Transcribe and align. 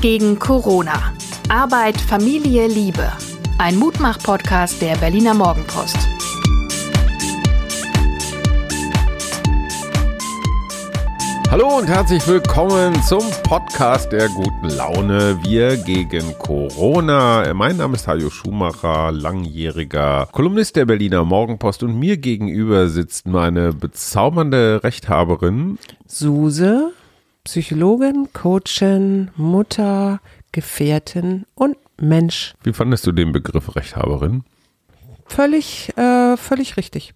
Gegen 0.00 0.38
Corona. 0.38 1.12
Arbeit, 1.48 2.00
Familie, 2.00 2.66
Liebe. 2.66 3.10
Ein 3.58 3.76
Mutmach-Podcast 3.76 4.80
der 4.80 4.96
Berliner 4.96 5.34
Morgenpost. 5.34 5.96
Hallo 11.50 11.78
und 11.78 11.88
herzlich 11.88 12.28
willkommen 12.28 13.02
zum 13.02 13.22
Podcast 13.42 14.12
der 14.12 14.28
guten 14.28 14.68
Laune. 14.68 15.38
Wir 15.42 15.78
gegen 15.78 16.36
Corona. 16.38 17.54
Mein 17.54 17.78
Name 17.78 17.94
ist 17.96 18.06
Hajo 18.06 18.28
Schumacher, 18.28 19.10
langjähriger 19.12 20.28
Kolumnist 20.30 20.76
der 20.76 20.84
Berliner 20.84 21.24
Morgenpost 21.24 21.82
und 21.82 21.98
mir 21.98 22.18
gegenüber 22.18 22.88
sitzt 22.88 23.26
meine 23.26 23.72
bezaubernde 23.72 24.84
Rechthaberin 24.84 25.78
Suse, 26.06 26.92
Psychologin, 27.52 28.28
Coachin, 28.34 29.30
Mutter, 29.34 30.20
Gefährtin 30.52 31.46
und 31.54 31.78
Mensch. 31.98 32.52
Wie 32.62 32.74
fandest 32.74 33.06
du 33.06 33.12
den 33.12 33.32
Begriff 33.32 33.74
Rechthaberin? 33.74 34.44
Völlig, 35.24 35.96
äh, 35.96 36.36
völlig 36.36 36.76
richtig. 36.76 37.14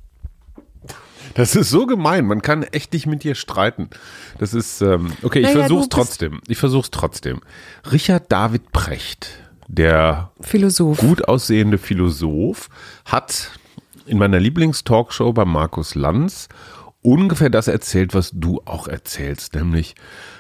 Das 1.35 1.55
ist 1.55 1.69
so 1.69 1.85
gemein. 1.85 2.25
Man 2.25 2.41
kann 2.41 2.63
echt 2.63 2.95
nicht 2.95 3.07
mit 3.07 3.25
dir 3.25 3.35
streiten. 3.35 3.91
Das 4.39 4.55
ist, 4.55 4.81
ähm, 4.81 5.13
okay, 5.23 5.41
ich 5.41 5.45
Naja, 5.49 5.59
versuch's 5.61 5.81
bist- 5.89 5.93
trotzdem. 5.93 6.41
Ich 6.49 6.57
versuch's 6.57 6.91
trotzdem. 6.91 7.41
Richard 7.93 8.33
David 8.33 8.73
Precht, 8.73 9.29
der 9.69 10.31
Philosoph. 10.41 10.97
gut 10.97 11.29
aussehende 11.29 11.77
Philosoph, 11.77 12.71
hat 13.05 13.51
in 14.07 14.17
meiner 14.17 14.41
Lieblingstalkshow 14.41 15.35
bei 15.35 15.45
Markus 15.45 15.95
Lanz 15.95 16.49
ungefähr 17.03 17.51
das 17.51 17.69
erzählt, 17.69 18.15
was 18.15 18.31
du 18.33 18.63
auch 18.65 18.87
erzählst, 18.89 19.55
nämlich, 19.57 19.95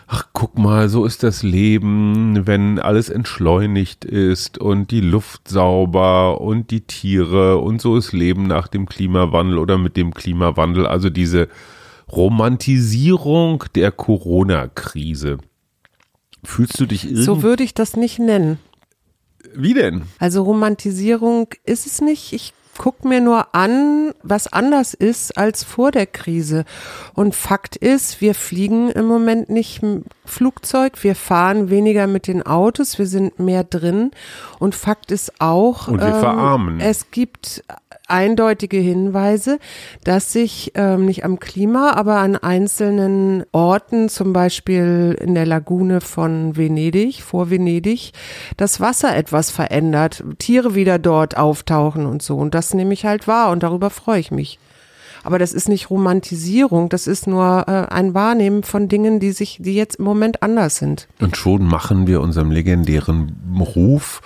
ach 0.07 0.29
guck 0.33 0.57
mal, 0.59 0.89
so 0.89 1.05
ist 1.05 1.23
das 1.23 1.43
Leben, 1.43 2.47
wenn 2.47 2.79
alles 2.79 3.09
entschleunigt 3.09 4.05
ist 4.05 4.59
und 4.59 4.91
die 4.93 5.01
Luft 5.01 5.49
sauber 5.49 6.41
und 6.41 6.71
die 6.71 6.83
Tiere 6.83 7.59
und 7.59 7.81
so 7.83 7.97
ist 7.97 8.13
Leben 8.13 8.47
nach 8.47 8.69
dem 8.69 8.87
Klimawandel 8.87 9.59
oder 9.59 9.77
mit 9.77 9.97
dem 9.97 10.15
Klimawandel, 10.15 10.87
also 10.87 11.11
diese 11.11 11.49
Romantisierung 12.11 13.65
der 13.75 13.91
Corona-Krise. 13.91 15.39
Fühlst 16.45 16.79
du 16.81 16.87
dich 16.87 17.05
irgendwie, 17.05 17.23
So 17.23 17.43
würde 17.43 17.63
ich 17.63 17.75
das 17.75 17.97
nicht 17.97 18.19
nennen. 18.19 18.59
wie 19.55 19.75
denn? 19.75 20.03
Also 20.19 20.43
Romantisierung 20.43 21.49
ist 21.65 21.87
es 21.87 22.01
nicht. 22.01 22.33
Ich 22.33 22.53
guck 22.79 23.05
mir 23.05 23.21
nur 23.21 23.55
an, 23.55 24.13
was 24.23 24.53
anders 24.53 24.95
ist 24.95 25.37
als 25.37 25.63
vor 25.65 25.91
der 25.91 26.07
Krise. 26.07 26.65
Und 27.15 27.35
Fakt 27.35 27.77
ist, 27.77 28.21
wir 28.21 28.35
fliegen 28.35 28.91
im 28.91 29.07
Moment 29.07 29.51
nicht 29.51 29.83
Flugzeug, 30.25 31.03
wir 31.03 31.15
fahren 31.15 31.71
weniger 31.71 32.07
mit 32.07 32.27
den 32.27 32.43
Autos, 32.45 32.99
wir 32.99 33.07
sind 33.07 33.39
mehr 33.39 33.65
drin. 33.65 34.11
Und 34.59 34.75
Fakt 34.75 35.11
ist 35.11 35.41
auch, 35.41 35.89
ähm, 35.89 35.95
Und 35.95 36.01
wir 36.01 36.15
verarmen. 36.15 36.81
es 36.81 37.11
gibt 37.11 37.63
eindeutige 38.13 38.77
Hinweise, 38.77 39.59
dass 40.05 40.33
sich 40.33 40.73
ähm, 40.75 41.07
nicht 41.07 41.25
am 41.25 41.41
Klima, 41.41 41.93
aber 41.93 42.19
an 42.19 42.37
einzelnen 42.37 43.45
Orten, 43.53 44.09
zum 44.09 44.33
Beispiel 44.33 45.17
in 45.21 45.35
der 45.35 45.47
Lagune 45.47 46.01
von 46.01 46.57
Venedig, 46.57 47.23
vor 47.23 47.51
Venedig, 47.51 48.13
das 48.57 48.81
Wasser 48.81 49.17
etwas 49.17 49.51
verändert, 49.51 50.23
Tiere 50.39 50.75
wieder 50.75 50.99
dort 50.99 51.37
auftauchen 51.37 52.07
und 52.07 52.23
so. 52.23 52.37
Und 52.37 52.55
das 52.55 52.75
nehme 52.75 52.93
ich 52.93 53.05
halt 53.05 53.27
wahr 53.27 53.51
und 53.51 53.63
darüber 53.63 53.91
freue 53.91 54.21
ich 54.21 54.31
mich. 54.31 54.59
Aber 55.25 55.39
das 55.39 55.53
ist 55.53 55.69
nicht 55.69 55.89
Romantisierung, 55.89 56.89
das 56.89 57.07
ist 57.07 57.27
nur 57.27 57.65
äh, 57.69 57.93
ein 57.93 58.15
Wahrnehmen 58.15 58.63
von 58.65 58.89
Dingen, 58.89 59.21
die 59.21 59.33
sich, 59.33 59.59
die 59.61 59.75
jetzt 59.75 59.97
im 59.97 60.05
Moment 60.05 60.43
anders 60.43 60.77
sind. 60.77 61.09
Und 61.21 61.37
schon 61.37 61.65
machen 61.65 62.07
wir 62.07 62.21
unserem 62.21 62.51
legendären 62.51 63.37
Ruf 63.75 64.21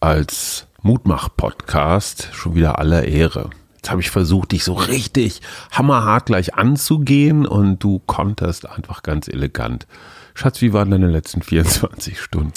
als 0.00 0.66
Mutmach-Podcast 0.82 2.30
schon 2.32 2.54
wieder 2.54 2.78
aller 2.78 3.04
Ehre. 3.04 3.50
Jetzt 3.76 3.90
habe 3.90 4.00
ich 4.00 4.10
versucht, 4.10 4.52
dich 4.52 4.64
so 4.64 4.72
richtig 4.74 5.40
hammerhart 5.72 6.26
gleich 6.26 6.54
anzugehen 6.54 7.46
und 7.46 7.78
du 7.80 8.00
konterst 8.06 8.68
einfach 8.68 9.02
ganz 9.02 9.28
elegant. 9.28 9.86
Schatz, 10.34 10.60
wie 10.60 10.72
waren 10.72 10.90
deine 10.90 11.08
letzten 11.08 11.42
24 11.42 12.20
Stunden? 12.20 12.52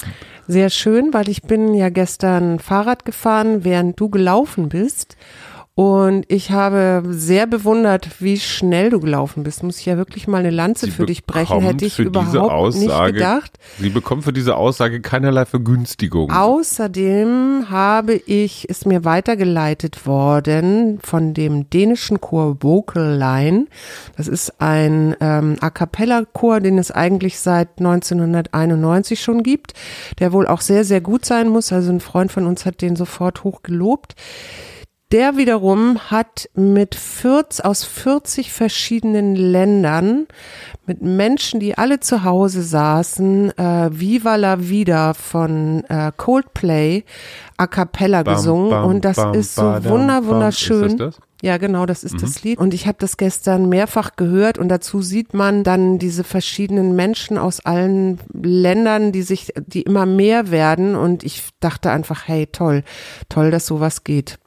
Sehr 0.47 0.69
schön, 0.69 1.13
weil 1.13 1.29
ich 1.29 1.43
bin 1.43 1.73
ja 1.73 1.89
gestern 1.89 2.59
Fahrrad 2.59 3.05
gefahren, 3.05 3.63
während 3.63 3.99
du 3.99 4.09
gelaufen 4.09 4.69
bist. 4.69 5.17
Und 5.75 6.25
ich 6.27 6.51
habe 6.51 7.01
sehr 7.09 7.47
bewundert, 7.47 8.07
wie 8.19 8.37
schnell 8.37 8.91
du 8.91 8.99
gelaufen 8.99 9.41
bist. 9.41 9.63
Muss 9.63 9.79
ich 9.79 9.87
ja 9.87 9.97
wirklich 9.97 10.27
mal 10.27 10.37
eine 10.37 10.51
Lanze 10.51 10.85
Sie 10.85 10.91
für 10.91 11.07
dich 11.07 11.25
brechen. 11.25 11.61
Hätte 11.61 11.85
ich 11.85 11.97
überhaupt 11.97 12.75
nicht 12.75 12.91
Aussage- 12.91 13.13
gedacht. 13.13 13.57
Sie 13.79 13.89
bekommt 13.89 14.23
für 14.23 14.33
diese 14.33 14.55
Aussage 14.55 15.01
keinerlei 15.01 15.45
Vergünstigung. 15.45 16.31
Außerdem 16.31 17.71
habe 17.71 18.13
ich, 18.13 18.69
ist 18.69 18.85
mir 18.85 19.03
weitergeleitet 19.03 20.05
worden 20.05 20.99
von 21.03 21.33
dem 21.33 21.67
dänischen 21.71 22.21
Chor 22.21 22.57
Vocal 22.61 23.17
Line. 23.17 23.65
Das 24.15 24.27
ist 24.27 24.61
ein 24.61 25.15
ähm, 25.21 25.55
A 25.61 25.71
cappella 25.71 26.25
Chor, 26.33 26.59
den 26.59 26.77
es 26.77 26.91
eigentlich 26.91 27.39
seit 27.39 27.79
1991 27.79 29.19
schon 29.19 29.41
gibt, 29.41 29.73
der 30.19 30.33
wohl 30.33 30.45
auch 30.45 30.61
sehr, 30.61 30.83
sehr 30.83 31.01
gut 31.01 31.25
sein 31.25 31.49
muss. 31.49 31.73
Also 31.73 31.91
ein 31.91 31.99
Freund 31.99 32.31
von 32.31 32.45
uns 32.45 32.67
hat 32.67 32.83
den 32.83 32.95
sofort 32.95 33.43
hoch 33.43 33.63
gelobt. 33.63 34.15
Der 35.13 35.37
wiederum 35.37 35.99
hat 36.09 36.49
mit 36.55 36.95
40, 36.95 37.63
aus 37.63 37.83
40 37.83 38.51
verschiedenen 38.51 39.35
Ländern 39.35 40.25
mit 40.87 41.03
Menschen, 41.03 41.59
die 41.59 41.77
alle 41.77 41.99
zu 41.99 42.23
Hause 42.23 42.63
saßen, 42.63 43.55
äh, 43.55 43.89
Viva 43.91 44.37
la 44.37 44.59
Vida 44.59 45.13
von 45.13 45.83
äh, 45.87 46.11
Coldplay 46.17 47.03
a 47.57 47.67
cappella 47.67 48.23
Bam, 48.23 48.33
gesungen 48.33 48.69
bam, 48.71 48.85
und 48.85 49.05
das 49.05 49.17
bam, 49.17 49.35
ist 49.35 49.53
so 49.53 49.61
badam, 49.61 49.91
wunder 49.91 50.25
wunderschön. 50.25 50.83
Ist 50.85 50.99
das 50.99 51.15
das? 51.17 51.25
Ja, 51.43 51.57
genau, 51.57 51.85
das 51.85 52.03
ist 52.03 52.23
das 52.23 52.43
Lied. 52.43 52.57
Und 52.57 52.73
ich 52.73 52.87
habe 52.87 52.97
das 52.99 53.17
gestern 53.17 53.69
mehrfach 53.69 54.15
gehört 54.15 54.57
und 54.57 54.69
dazu 54.69 55.03
sieht 55.03 55.35
man 55.35 55.63
dann 55.63 55.99
diese 55.99 56.23
verschiedenen 56.23 56.95
Menschen 56.95 57.37
aus 57.37 57.63
allen 57.63 58.17
Ländern, 58.33 59.11
die 59.11 59.21
sich, 59.21 59.53
die 59.57 59.83
immer 59.83 60.07
mehr 60.07 60.49
werden. 60.49 60.95
Und 60.95 61.23
ich 61.23 61.49
dachte 61.59 61.91
einfach, 61.91 62.27
hey, 62.27 62.47
toll, 62.47 62.83
toll, 63.29 63.51
dass 63.51 63.67
sowas 63.67 64.05
geht. 64.05 64.39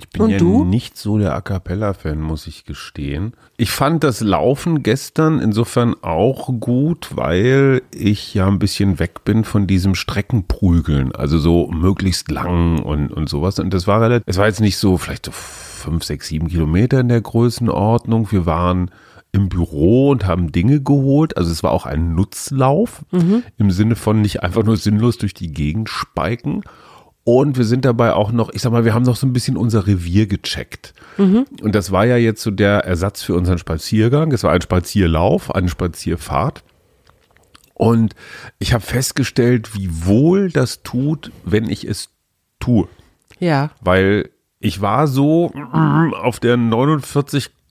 Ich 0.00 0.08
bin 0.08 0.22
Und 0.22 0.30
ja 0.30 0.38
du? 0.38 0.64
nicht 0.64 0.96
so 0.96 1.18
der 1.18 1.34
A 1.34 1.42
Cappella-Fan, 1.42 2.20
muss 2.20 2.46
ich 2.46 2.64
gestehen. 2.64 3.34
Ich 3.58 3.70
fand 3.70 4.02
das 4.02 4.20
Laufen 4.22 4.82
gestern 4.82 5.40
insofern 5.40 5.94
auch 6.00 6.50
gut, 6.58 7.10
weil 7.14 7.82
ich 7.92 8.32
ja 8.32 8.46
ein 8.46 8.58
bisschen 8.58 8.98
weg 8.98 9.24
bin 9.24 9.44
von 9.44 9.66
diesem 9.66 9.94
Streckenprügeln. 9.94 11.14
Also 11.14 11.38
so 11.38 11.68
möglichst 11.68 12.30
lang 12.30 12.80
und, 12.82 13.12
und 13.12 13.28
sowas. 13.28 13.58
Und 13.58 13.74
das 13.74 13.86
war 13.86 14.00
relativ, 14.00 14.24
es 14.26 14.38
war 14.38 14.46
jetzt 14.46 14.60
nicht 14.60 14.78
so 14.78 14.96
vielleicht 14.96 15.26
so 15.26 15.32
fünf, 15.32 16.02
sechs, 16.04 16.28
sieben 16.28 16.48
Kilometer 16.48 17.00
in 17.00 17.08
der 17.08 17.20
Größenordnung. 17.20 18.32
Wir 18.32 18.46
waren 18.46 18.90
im 19.32 19.48
Büro 19.48 20.10
und 20.10 20.26
haben 20.26 20.50
Dinge 20.50 20.80
geholt. 20.80 21.36
Also 21.36 21.52
es 21.52 21.62
war 21.62 21.70
auch 21.72 21.86
ein 21.86 22.14
Nutzlauf 22.14 23.04
im 23.58 23.70
Sinne 23.70 23.96
von 23.96 24.22
nicht 24.22 24.42
einfach 24.42 24.64
nur 24.64 24.76
sinnlos 24.76 25.18
durch 25.18 25.34
die 25.34 25.52
Gegend 25.52 25.88
speiken. 25.88 26.62
Und 27.32 27.56
wir 27.56 27.64
sind 27.64 27.84
dabei 27.84 28.14
auch 28.14 28.32
noch, 28.32 28.50
ich 28.52 28.60
sag 28.60 28.72
mal, 28.72 28.84
wir 28.84 28.92
haben 28.92 29.04
noch 29.04 29.14
so 29.14 29.24
ein 29.24 29.32
bisschen 29.32 29.56
unser 29.56 29.86
Revier 29.86 30.26
gecheckt. 30.26 30.94
Und 31.62 31.76
das 31.76 31.92
war 31.92 32.04
ja 32.04 32.16
jetzt 32.16 32.42
so 32.42 32.50
der 32.50 32.84
Ersatz 32.84 33.22
für 33.22 33.34
unseren 33.34 33.58
Spaziergang. 33.58 34.32
Es 34.32 34.42
war 34.42 34.50
ein 34.50 34.60
Spazierlauf, 34.62 35.54
eine 35.54 35.68
Spazierfahrt. 35.68 36.64
Und 37.74 38.16
ich 38.58 38.72
habe 38.72 38.82
festgestellt, 38.82 39.76
wie 39.76 40.06
wohl 40.06 40.50
das 40.50 40.82
tut, 40.82 41.30
wenn 41.44 41.70
ich 41.70 41.84
es 41.84 42.08
tue. 42.58 42.88
Ja, 43.38 43.70
Weil 43.80 44.30
ich 44.58 44.80
war 44.80 45.06
so 45.06 45.52
auf 45.72 46.40
der 46.40 46.56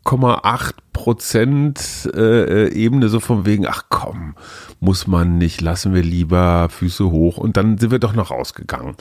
49,8 0.05 0.73
Prozent 0.93 2.09
äh, 2.13 2.69
Ebene 2.73 3.09
so 3.09 3.19
von 3.19 3.45
wegen, 3.45 3.67
ach 3.67 3.83
komm, 3.89 4.35
muss 4.79 5.07
man 5.07 5.37
nicht, 5.37 5.61
lassen 5.61 5.93
wir 5.93 6.03
lieber 6.03 6.67
Füße 6.69 7.09
hoch. 7.09 7.37
Und 7.37 7.57
dann 7.57 7.77
sind 7.77 7.91
wir 7.91 7.99
doch 7.99 8.13
noch 8.13 8.31
rausgegangen. 8.31 8.95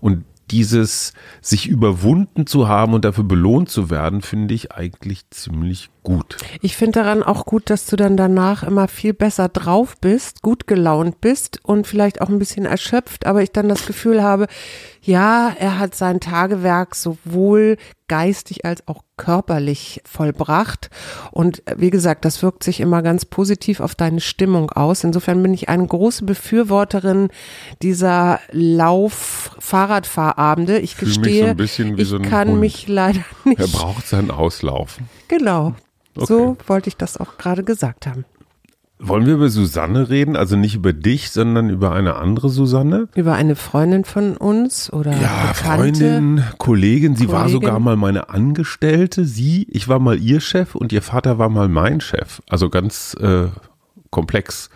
Und 0.00 0.24
dieses 0.50 1.14
sich 1.40 1.66
überwunden 1.66 2.46
zu 2.46 2.68
haben 2.68 2.92
und 2.94 3.04
dafür 3.04 3.24
belohnt 3.24 3.70
zu 3.70 3.90
werden, 3.90 4.20
finde 4.20 4.54
ich 4.54 4.72
eigentlich 4.72 5.28
ziemlich 5.30 5.90
gut. 6.02 6.36
ich 6.60 6.76
finde 6.76 7.00
daran 7.00 7.22
auch 7.22 7.44
gut, 7.44 7.70
dass 7.70 7.86
du 7.86 7.96
dann 7.96 8.16
danach 8.16 8.62
immer 8.62 8.88
viel 8.88 9.14
besser 9.14 9.48
drauf 9.48 9.94
bist, 10.00 10.42
gut 10.42 10.66
gelaunt 10.66 11.20
bist 11.20 11.60
und 11.62 11.86
vielleicht 11.86 12.20
auch 12.20 12.28
ein 12.28 12.38
bisschen 12.38 12.66
erschöpft, 12.66 13.26
aber 13.26 13.42
ich 13.42 13.52
dann 13.52 13.68
das 13.68 13.86
Gefühl 13.86 14.22
habe, 14.22 14.46
ja, 15.02 15.52
er 15.58 15.78
hat 15.78 15.94
sein 15.94 16.20
Tagewerk 16.20 16.94
sowohl 16.94 17.76
geistig 18.12 18.64
als 18.64 18.88
auch 18.88 19.04
körperlich 19.16 20.00
vollbracht. 20.04 20.90
Und 21.30 21.64
äh, 21.66 21.76
wie 21.78 21.90
gesagt, 21.90 22.24
das 22.26 22.42
wirkt 22.42 22.62
sich 22.62 22.80
immer 22.80 23.00
ganz 23.02 23.24
positiv 23.24 23.80
auf 23.80 23.94
deine 23.94 24.20
Stimmung 24.20 24.70
aus. 24.70 25.02
Insofern 25.02 25.42
bin 25.42 25.54
ich 25.54 25.70
eine 25.70 25.86
große 25.86 26.24
Befürworterin 26.24 27.30
dieser 27.80 28.38
Lauf-Fahrradfahrabende. 28.50 30.78
Ich 30.78 30.96
Fühl 30.96 31.08
mich 31.08 31.18
gestehe, 31.18 31.44
so 31.44 31.50
ein 31.50 31.56
bisschen 31.56 31.96
wie 31.96 32.02
ich 32.02 32.08
so 32.08 32.16
ein 32.16 32.22
kann 32.22 32.50
Hund. 32.50 32.60
mich 32.60 32.86
leider 32.86 33.24
nicht. 33.44 33.58
Er 33.58 33.68
braucht 33.68 34.06
seinen 34.06 34.30
Auslauf. 34.30 34.98
Genau. 35.28 35.74
Okay. 36.16 36.26
So 36.26 36.56
wollte 36.66 36.88
ich 36.88 36.96
das 36.96 37.16
auch 37.16 37.38
gerade 37.38 37.64
gesagt 37.64 38.06
haben. 38.06 38.24
Wollen 39.04 39.26
wir 39.26 39.34
über 39.34 39.48
Susanne 39.48 40.10
reden? 40.10 40.36
Also 40.36 40.54
nicht 40.56 40.76
über 40.76 40.92
dich, 40.92 41.30
sondern 41.32 41.70
über 41.70 41.90
eine 41.90 42.14
andere 42.14 42.50
Susanne? 42.50 43.08
Über 43.16 43.34
eine 43.34 43.56
Freundin 43.56 44.04
von 44.04 44.36
uns 44.36 44.92
oder 44.92 45.10
Ja, 45.10 45.48
Bekannte? 45.52 45.64
Freundin, 45.64 46.44
Kollegin. 46.58 47.16
Sie 47.16 47.28
war 47.28 47.40
Kollegin. 47.42 47.60
sogar 47.60 47.80
mal 47.80 47.96
meine 47.96 48.28
Angestellte. 48.28 49.24
Sie, 49.24 49.66
ich 49.70 49.88
war 49.88 49.98
mal 49.98 50.20
ihr 50.20 50.40
Chef 50.40 50.76
und 50.76 50.92
ihr 50.92 51.02
Vater 51.02 51.38
war 51.38 51.48
mal 51.48 51.68
mein 51.68 52.00
Chef. 52.00 52.42
Also 52.48 52.70
ganz 52.70 53.14
äh, 53.20 53.46
komplex. 54.10 54.70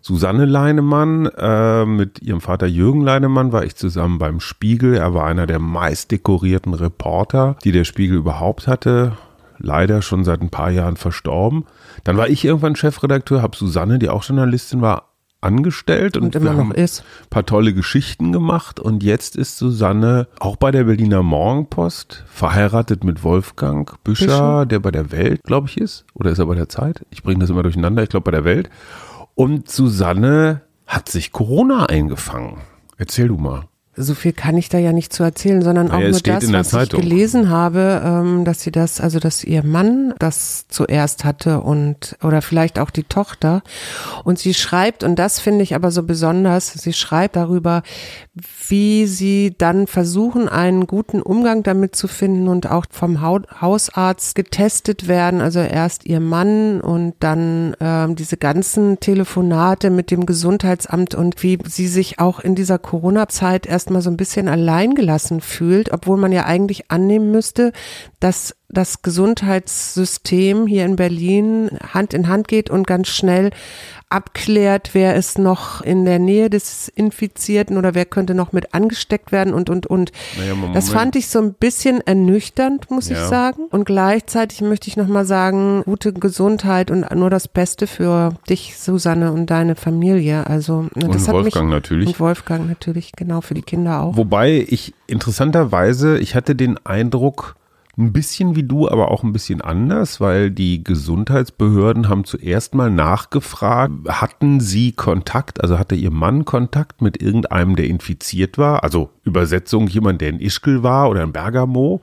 Susanne 0.00 0.44
Leinemann 0.44 1.26
äh, 1.36 1.84
mit 1.86 2.22
ihrem 2.22 2.40
Vater 2.40 2.68
Jürgen 2.68 3.00
Leinemann 3.00 3.50
war 3.50 3.64
ich 3.64 3.74
zusammen 3.74 4.18
beim 4.18 4.38
Spiegel. 4.38 4.94
Er 4.94 5.12
war 5.14 5.26
einer 5.26 5.48
der 5.48 5.58
meist 5.58 6.12
dekorierten 6.12 6.72
Reporter, 6.74 7.56
die 7.64 7.72
der 7.72 7.82
Spiegel 7.82 8.16
überhaupt 8.18 8.68
hatte. 8.68 9.16
Leider 9.58 10.02
schon 10.02 10.24
seit 10.24 10.40
ein 10.40 10.50
paar 10.50 10.70
Jahren 10.70 10.96
verstorben. 10.96 11.64
Dann 12.04 12.16
war 12.16 12.28
ich 12.28 12.44
irgendwann 12.44 12.76
Chefredakteur, 12.76 13.42
habe 13.42 13.56
Susanne, 13.56 13.98
die 13.98 14.08
auch 14.08 14.24
Journalistin 14.24 14.80
war, 14.80 15.10
angestellt 15.42 16.16
und, 16.16 16.24
Und 16.24 16.34
wir 16.34 16.40
immer 16.40 16.58
haben 16.58 16.68
noch 16.70 16.74
ist. 16.76 17.00
ein 17.24 17.30
paar 17.30 17.46
tolle 17.46 17.72
Geschichten 17.74 18.32
gemacht 18.32 18.80
und 18.80 19.02
jetzt 19.04 19.36
ist 19.36 19.58
Susanne 19.58 20.28
auch 20.40 20.56
bei 20.56 20.70
der 20.70 20.84
Berliner 20.84 21.22
Morgenpost 21.22 22.24
verheiratet 22.26 23.04
mit 23.04 23.22
Wolfgang 23.22 24.02
Büscher, 24.02 24.26
Büscher. 24.26 24.66
der 24.66 24.80
bei 24.80 24.90
der 24.90 25.12
Welt, 25.12 25.42
glaube 25.44 25.68
ich, 25.68 25.76
ist. 25.78 26.04
Oder 26.14 26.30
ist 26.30 26.38
er 26.38 26.46
bei 26.46 26.54
der 26.54 26.68
Zeit? 26.68 27.04
Ich 27.10 27.22
bringe 27.22 27.40
das 27.40 27.50
immer 27.50 27.62
durcheinander. 27.62 28.02
Ich 28.02 28.08
glaube 28.08 28.24
bei 28.24 28.30
der 28.32 28.44
Welt. 28.44 28.70
Und 29.34 29.70
Susanne 29.70 30.62
hat 30.86 31.08
sich 31.08 31.32
Corona 31.32 31.86
eingefangen. 31.86 32.58
Erzähl 32.96 33.28
du 33.28 33.36
mal. 33.36 33.64
So 33.98 34.14
viel 34.14 34.32
kann 34.32 34.56
ich 34.58 34.68
da 34.68 34.78
ja 34.78 34.92
nicht 34.92 35.12
zu 35.12 35.22
erzählen, 35.22 35.62
sondern 35.62 35.90
auch 35.90 36.00
es 36.00 36.10
nur 36.10 36.20
das, 36.20 36.52
was 36.52 36.68
Zeitung. 36.68 37.00
ich 37.00 37.08
gelesen 37.08 37.48
habe, 37.48 38.02
ähm, 38.04 38.44
dass 38.44 38.60
sie 38.60 38.70
das, 38.70 39.00
also 39.00 39.18
dass 39.18 39.42
ihr 39.42 39.64
Mann 39.64 40.12
das 40.18 40.66
zuerst 40.68 41.24
hatte 41.24 41.60
und 41.60 42.16
oder 42.22 42.42
vielleicht 42.42 42.78
auch 42.78 42.90
die 42.90 43.04
Tochter. 43.04 43.62
Und 44.24 44.38
sie 44.38 44.54
schreibt, 44.54 45.02
und 45.02 45.18
das 45.18 45.40
finde 45.40 45.62
ich 45.62 45.74
aber 45.74 45.90
so 45.90 46.02
besonders, 46.02 46.72
sie 46.72 46.92
schreibt 46.92 47.36
darüber, 47.36 47.82
wie 48.68 49.06
sie 49.06 49.54
dann 49.56 49.86
versuchen, 49.86 50.48
einen 50.48 50.86
guten 50.86 51.22
Umgang 51.22 51.62
damit 51.62 51.96
zu 51.96 52.06
finden 52.06 52.48
und 52.48 52.70
auch 52.70 52.84
vom 52.90 53.22
Hau- 53.22 53.40
Hausarzt 53.60 54.34
getestet 54.34 55.08
werden. 55.08 55.40
Also 55.40 55.60
erst 55.60 56.04
ihr 56.04 56.20
Mann 56.20 56.82
und 56.82 57.14
dann 57.20 57.74
ähm, 57.80 58.14
diese 58.14 58.36
ganzen 58.36 59.00
Telefonate 59.00 59.88
mit 59.88 60.10
dem 60.10 60.26
Gesundheitsamt 60.26 61.14
und 61.14 61.42
wie 61.42 61.58
sie 61.66 61.88
sich 61.88 62.18
auch 62.18 62.40
in 62.40 62.54
dieser 62.54 62.78
Corona-Zeit 62.78 63.64
erstmal 63.86 64.02
so 64.02 64.10
ein 64.10 64.16
bisschen 64.16 64.48
alleingelassen 64.48 65.40
fühlt, 65.40 65.92
obwohl 65.92 66.16
man 66.16 66.32
ja 66.32 66.44
eigentlich 66.44 66.90
annehmen 66.90 67.30
müsste, 67.30 67.70
dass 68.18 68.56
das 68.68 69.02
Gesundheitssystem 69.02 70.66
hier 70.66 70.84
in 70.84 70.96
Berlin 70.96 71.70
Hand 71.94 72.12
in 72.12 72.26
Hand 72.26 72.48
geht 72.48 72.68
und 72.68 72.84
ganz 72.84 73.06
schnell 73.06 73.50
abklärt, 74.08 74.90
wer 74.92 75.16
ist 75.16 75.36
noch 75.38 75.80
in 75.80 76.04
der 76.04 76.20
Nähe 76.20 76.48
des 76.48 76.88
Infizierten 76.88 77.76
oder 77.76 77.94
wer 77.94 78.04
könnte 78.04 78.34
noch 78.34 78.52
mit 78.52 78.72
angesteckt 78.72 79.32
werden 79.32 79.52
und, 79.52 79.68
und, 79.68 79.86
und. 79.86 80.12
Naja, 80.38 80.54
Moment. 80.54 80.76
Das 80.76 80.90
fand 80.90 81.16
ich 81.16 81.26
so 81.28 81.40
ein 81.40 81.54
bisschen 81.54 82.00
ernüchternd, 82.06 82.90
muss 82.90 83.10
ich 83.10 83.16
Ja. 83.16 83.26
sagen. 83.26 83.62
Und 83.70 83.84
gleichzeitig 83.84 84.60
möchte 84.60 84.88
ich 84.88 84.96
nochmal 84.96 85.24
sagen, 85.24 85.82
gute 85.84 86.12
Gesundheit 86.12 86.90
und 86.92 87.12
nur 87.14 87.30
das 87.30 87.48
Beste 87.48 87.88
für 87.88 88.34
dich, 88.48 88.78
Susanne, 88.78 89.32
und 89.32 89.46
deine 89.50 89.74
Familie. 89.74 90.46
Also, 90.46 90.86
das 90.94 91.04
Und 91.04 91.28
hat 91.28 91.34
Wolfgang 91.34 91.66
mich, 91.66 91.74
natürlich. 91.74 92.06
Und 92.08 92.20
Wolfgang 92.20 92.68
natürlich, 92.68 93.12
genau, 93.12 93.40
für 93.40 93.54
die 93.54 93.62
Kinder 93.62 94.02
auch. 94.02 94.16
Wobei 94.16 94.64
ich 94.68 94.94
interessanterweise, 95.08 96.18
ich 96.18 96.34
hatte 96.36 96.54
den 96.54 96.78
Eindruck, 96.86 97.56
ein 97.98 98.12
bisschen 98.12 98.56
wie 98.56 98.62
du, 98.62 98.88
aber 98.88 99.10
auch 99.10 99.22
ein 99.22 99.32
bisschen 99.32 99.62
anders, 99.62 100.20
weil 100.20 100.50
die 100.50 100.84
Gesundheitsbehörden 100.84 102.08
haben 102.08 102.24
zuerst 102.24 102.74
mal 102.74 102.90
nachgefragt, 102.90 103.92
hatten 104.08 104.60
sie 104.60 104.92
Kontakt, 104.92 105.62
also 105.62 105.78
hatte 105.78 105.94
ihr 105.94 106.10
Mann 106.10 106.44
Kontakt 106.44 107.00
mit 107.00 107.22
irgendeinem, 107.22 107.74
der 107.74 107.86
infiziert 107.86 108.58
war, 108.58 108.84
also 108.84 109.10
Übersetzung 109.24 109.88
jemand, 109.88 110.20
der 110.20 110.28
in 110.28 110.40
Ischgl 110.40 110.82
war 110.82 111.08
oder 111.08 111.22
in 111.22 111.32
Bergamo. 111.32 112.02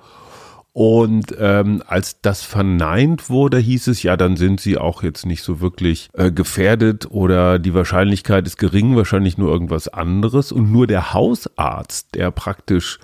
Und 0.75 1.36
ähm, 1.40 1.84
als 1.86 2.19
das 2.22 2.42
verneint 2.42 3.30
wurde, 3.30 3.60
hieß 3.60 3.86
es, 3.88 4.01
ja, 4.01 4.18
dann 4.18 4.38
sind 4.38 4.60
sie 4.60 4.80
auch 4.80 5.04
jetzt 5.04 5.24
nicht 5.28 5.44
so 5.44 5.62
wirklich 5.62 6.10
äh, 6.13 6.31
gefährdet 6.31 7.12
oder 7.12 7.60
die 7.60 7.75
Wahrscheinlichkeit 7.75 8.48
ist 8.48 8.57
gering, 8.57 8.95
wahrscheinlich 8.95 9.38
nur 9.38 9.51
irgendwas 9.51 9.88
anderes. 9.88 10.51
Und 10.51 10.72
nur 10.72 10.88
der 10.88 11.13
Hausarzt, 11.13 12.16
der 12.16 12.31
praktisch 12.31 12.98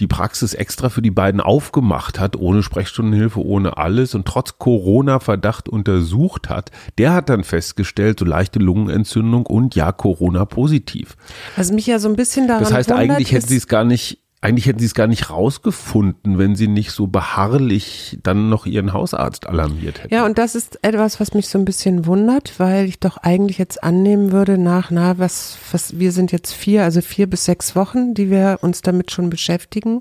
die 0.00 0.06
Praxis 0.06 0.54
extra 0.54 0.88
für 0.88 1.02
die 1.02 1.10
beiden 1.10 1.40
aufgemacht 1.40 2.18
hat, 2.18 2.36
ohne 2.36 2.62
Sprechstundenhilfe, 2.62 3.44
ohne 3.44 3.76
alles 3.76 4.14
und 4.14 4.26
trotz 4.26 4.58
Corona-Verdacht 4.58 5.68
untersucht 5.68 6.48
hat, 6.48 6.70
der 6.98 7.12
hat 7.12 7.28
dann 7.28 7.44
festgestellt, 7.44 8.18
so 8.18 8.24
leichte 8.24 8.58
Lungenentzündung 8.58 9.46
und 9.46 9.74
ja, 9.74 9.92
Corona 9.92 10.44
positiv. 10.44 11.16
Was 11.56 11.72
mich 11.72 11.86
ja 11.86 11.98
so 11.98 12.08
ein 12.08 12.16
bisschen 12.16 12.48
daran 12.48 12.64
Das 12.64 12.72
heißt, 12.72 12.90
wundert, 12.90 13.10
eigentlich 13.10 13.32
hätten 13.32 13.48
sie 13.48 13.56
es 13.56 13.68
gar 13.68 13.84
nicht, 13.84 14.21
eigentlich 14.42 14.66
hätten 14.66 14.80
sie 14.80 14.86
es 14.86 14.94
gar 14.94 15.06
nicht 15.06 15.30
rausgefunden, 15.30 16.36
wenn 16.36 16.56
sie 16.56 16.66
nicht 16.66 16.90
so 16.90 17.06
beharrlich 17.06 18.18
dann 18.24 18.48
noch 18.48 18.66
ihren 18.66 18.92
Hausarzt 18.92 19.46
alarmiert 19.46 20.02
hätten. 20.02 20.12
Ja, 20.12 20.26
und 20.26 20.36
das 20.36 20.56
ist 20.56 20.80
etwas, 20.82 21.20
was 21.20 21.32
mich 21.32 21.46
so 21.46 21.58
ein 21.58 21.64
bisschen 21.64 22.06
wundert, 22.06 22.58
weil 22.58 22.86
ich 22.86 22.98
doch 22.98 23.18
eigentlich 23.18 23.58
jetzt 23.58 23.84
annehmen 23.84 24.32
würde 24.32 24.58
nach, 24.58 24.90
na, 24.90 25.16
was, 25.16 25.56
was, 25.70 26.00
wir 26.00 26.10
sind 26.10 26.32
jetzt 26.32 26.52
vier, 26.52 26.82
also 26.82 27.00
vier 27.02 27.30
bis 27.30 27.44
sechs 27.44 27.76
Wochen, 27.76 28.14
die 28.14 28.30
wir 28.30 28.58
uns 28.62 28.82
damit 28.82 29.12
schon 29.12 29.30
beschäftigen, 29.30 30.00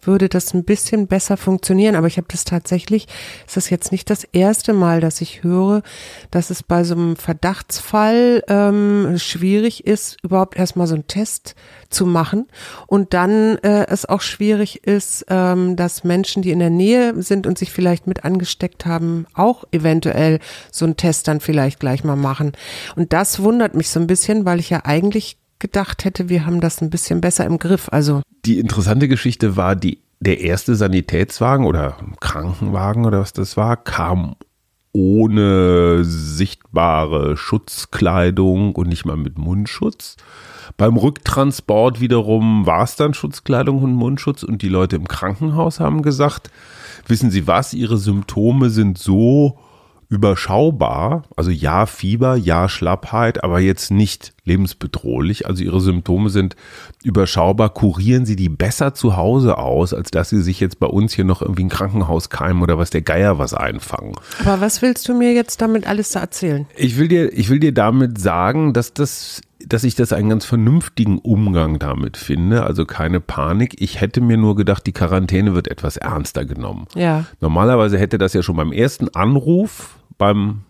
würde 0.00 0.28
das 0.28 0.54
ein 0.54 0.62
bisschen 0.62 1.08
besser 1.08 1.36
funktionieren. 1.36 1.96
Aber 1.96 2.06
ich 2.06 2.16
habe 2.16 2.28
das 2.30 2.44
tatsächlich, 2.44 3.08
ist 3.44 3.56
das 3.56 3.70
jetzt 3.70 3.90
nicht 3.90 4.08
das 4.08 4.22
erste 4.22 4.72
Mal, 4.72 5.00
dass 5.00 5.20
ich 5.20 5.42
höre, 5.42 5.82
dass 6.30 6.50
es 6.50 6.62
bei 6.62 6.84
so 6.84 6.94
einem 6.94 7.16
Verdachtsfall 7.16 8.44
ähm, 8.46 9.18
schwierig 9.18 9.84
ist, 9.84 10.18
überhaupt 10.22 10.56
erstmal 10.56 10.86
so 10.86 10.94
einen 10.94 11.08
Test 11.08 11.56
zu 11.88 12.06
machen 12.06 12.46
und 12.86 13.14
dann 13.14 13.58
äh, 13.58 13.79
es 13.88 14.06
auch 14.06 14.20
schwierig 14.20 14.86
ist, 14.86 15.26
ähm, 15.28 15.76
dass 15.76 16.04
Menschen, 16.04 16.42
die 16.42 16.50
in 16.50 16.58
der 16.58 16.70
Nähe 16.70 17.20
sind 17.22 17.46
und 17.46 17.58
sich 17.58 17.70
vielleicht 17.72 18.06
mit 18.06 18.24
angesteckt 18.24 18.86
haben, 18.86 19.26
auch 19.34 19.64
eventuell 19.72 20.38
so 20.70 20.84
einen 20.84 20.96
Test 20.96 21.28
dann 21.28 21.40
vielleicht 21.40 21.80
gleich 21.80 22.04
mal 22.04 22.16
machen. 22.16 22.52
Und 22.96 23.12
das 23.12 23.40
wundert 23.40 23.74
mich 23.74 23.88
so 23.88 24.00
ein 24.00 24.06
bisschen, 24.06 24.44
weil 24.44 24.60
ich 24.60 24.70
ja 24.70 24.84
eigentlich 24.84 25.38
gedacht 25.58 26.04
hätte, 26.04 26.28
wir 26.28 26.46
haben 26.46 26.60
das 26.60 26.80
ein 26.80 26.90
bisschen 26.90 27.20
besser 27.20 27.44
im 27.46 27.58
Griff. 27.58 27.88
Also 27.90 28.22
Die 28.44 28.58
interessante 28.58 29.08
Geschichte 29.08 29.56
war, 29.56 29.76
die, 29.76 29.98
der 30.18 30.40
erste 30.40 30.74
Sanitätswagen 30.74 31.66
oder 31.66 31.96
Krankenwagen 32.20 33.04
oder 33.06 33.20
was 33.20 33.32
das 33.32 33.56
war, 33.56 33.76
kam 33.76 34.36
ohne 34.92 36.04
sichtbare 36.04 37.36
Schutzkleidung 37.36 38.74
und 38.74 38.88
nicht 38.88 39.04
mal 39.04 39.16
mit 39.16 39.38
Mundschutz. 39.38 40.16
Beim 40.80 40.96
Rücktransport 40.96 42.00
wiederum 42.00 42.64
war 42.64 42.84
es 42.84 42.96
dann 42.96 43.12
Schutzkleidung 43.12 43.82
und 43.82 43.92
Mundschutz 43.92 44.42
und 44.42 44.62
die 44.62 44.70
Leute 44.70 44.96
im 44.96 45.06
Krankenhaus 45.06 45.78
haben 45.78 46.00
gesagt, 46.00 46.50
wissen 47.06 47.30
Sie 47.30 47.46
was, 47.46 47.74
Ihre 47.74 47.98
Symptome 47.98 48.70
sind 48.70 48.96
so 48.96 49.58
überschaubar, 50.08 51.24
also 51.36 51.50
ja 51.50 51.84
Fieber, 51.84 52.34
ja 52.34 52.66
Schlappheit, 52.66 53.44
aber 53.44 53.60
jetzt 53.60 53.90
nicht 53.90 54.32
lebensbedrohlich. 54.44 55.46
Also 55.46 55.62
ihre 55.62 55.80
Symptome 55.80 56.30
sind 56.30 56.56
überschaubar. 57.04 57.74
Kurieren 57.74 58.24
Sie 58.24 58.34
die 58.34 58.48
besser 58.48 58.94
zu 58.94 59.16
Hause 59.16 59.58
aus, 59.58 59.92
als 59.92 60.10
dass 60.10 60.30
Sie 60.30 60.40
sich 60.40 60.60
jetzt 60.60 60.80
bei 60.80 60.86
uns 60.86 61.12
hier 61.12 61.24
noch 61.24 61.42
irgendwie 61.42 61.64
ein 61.64 61.68
Krankenhaus 61.68 62.30
keimen 62.30 62.62
oder 62.62 62.78
was 62.78 62.88
der 62.88 63.02
Geier 63.02 63.38
was 63.38 63.52
einfangen. 63.52 64.14
Aber 64.40 64.62
was 64.62 64.80
willst 64.80 65.06
du 65.08 65.14
mir 65.14 65.34
jetzt 65.34 65.60
damit 65.60 65.86
alles 65.86 66.14
erzählen? 66.14 66.66
Ich 66.74 66.96
will 66.96 67.06
dir, 67.06 67.32
ich 67.32 67.50
will 67.50 67.60
dir 67.60 67.72
damit 67.72 68.18
sagen, 68.18 68.72
dass 68.72 68.94
das, 68.94 69.42
dass 69.66 69.84
ich 69.84 69.94
das 69.94 70.12
einen 70.12 70.28
ganz 70.28 70.44
vernünftigen 70.44 71.18
Umgang 71.18 71.78
damit 71.78 72.16
finde. 72.16 72.64
Also 72.64 72.84
keine 72.84 73.20
Panik. 73.20 73.80
Ich 73.80 74.00
hätte 74.00 74.20
mir 74.20 74.36
nur 74.36 74.56
gedacht, 74.56 74.86
die 74.86 74.92
Quarantäne 74.92 75.54
wird 75.54 75.68
etwas 75.68 75.96
ernster 75.96 76.44
genommen. 76.44 76.86
Ja. 76.94 77.24
Normalerweise 77.40 77.98
hätte 77.98 78.18
das 78.18 78.32
ja 78.32 78.42
schon 78.42 78.56
beim 78.56 78.72
ersten 78.72 79.08
Anruf 79.14 79.96
beim 80.18 80.62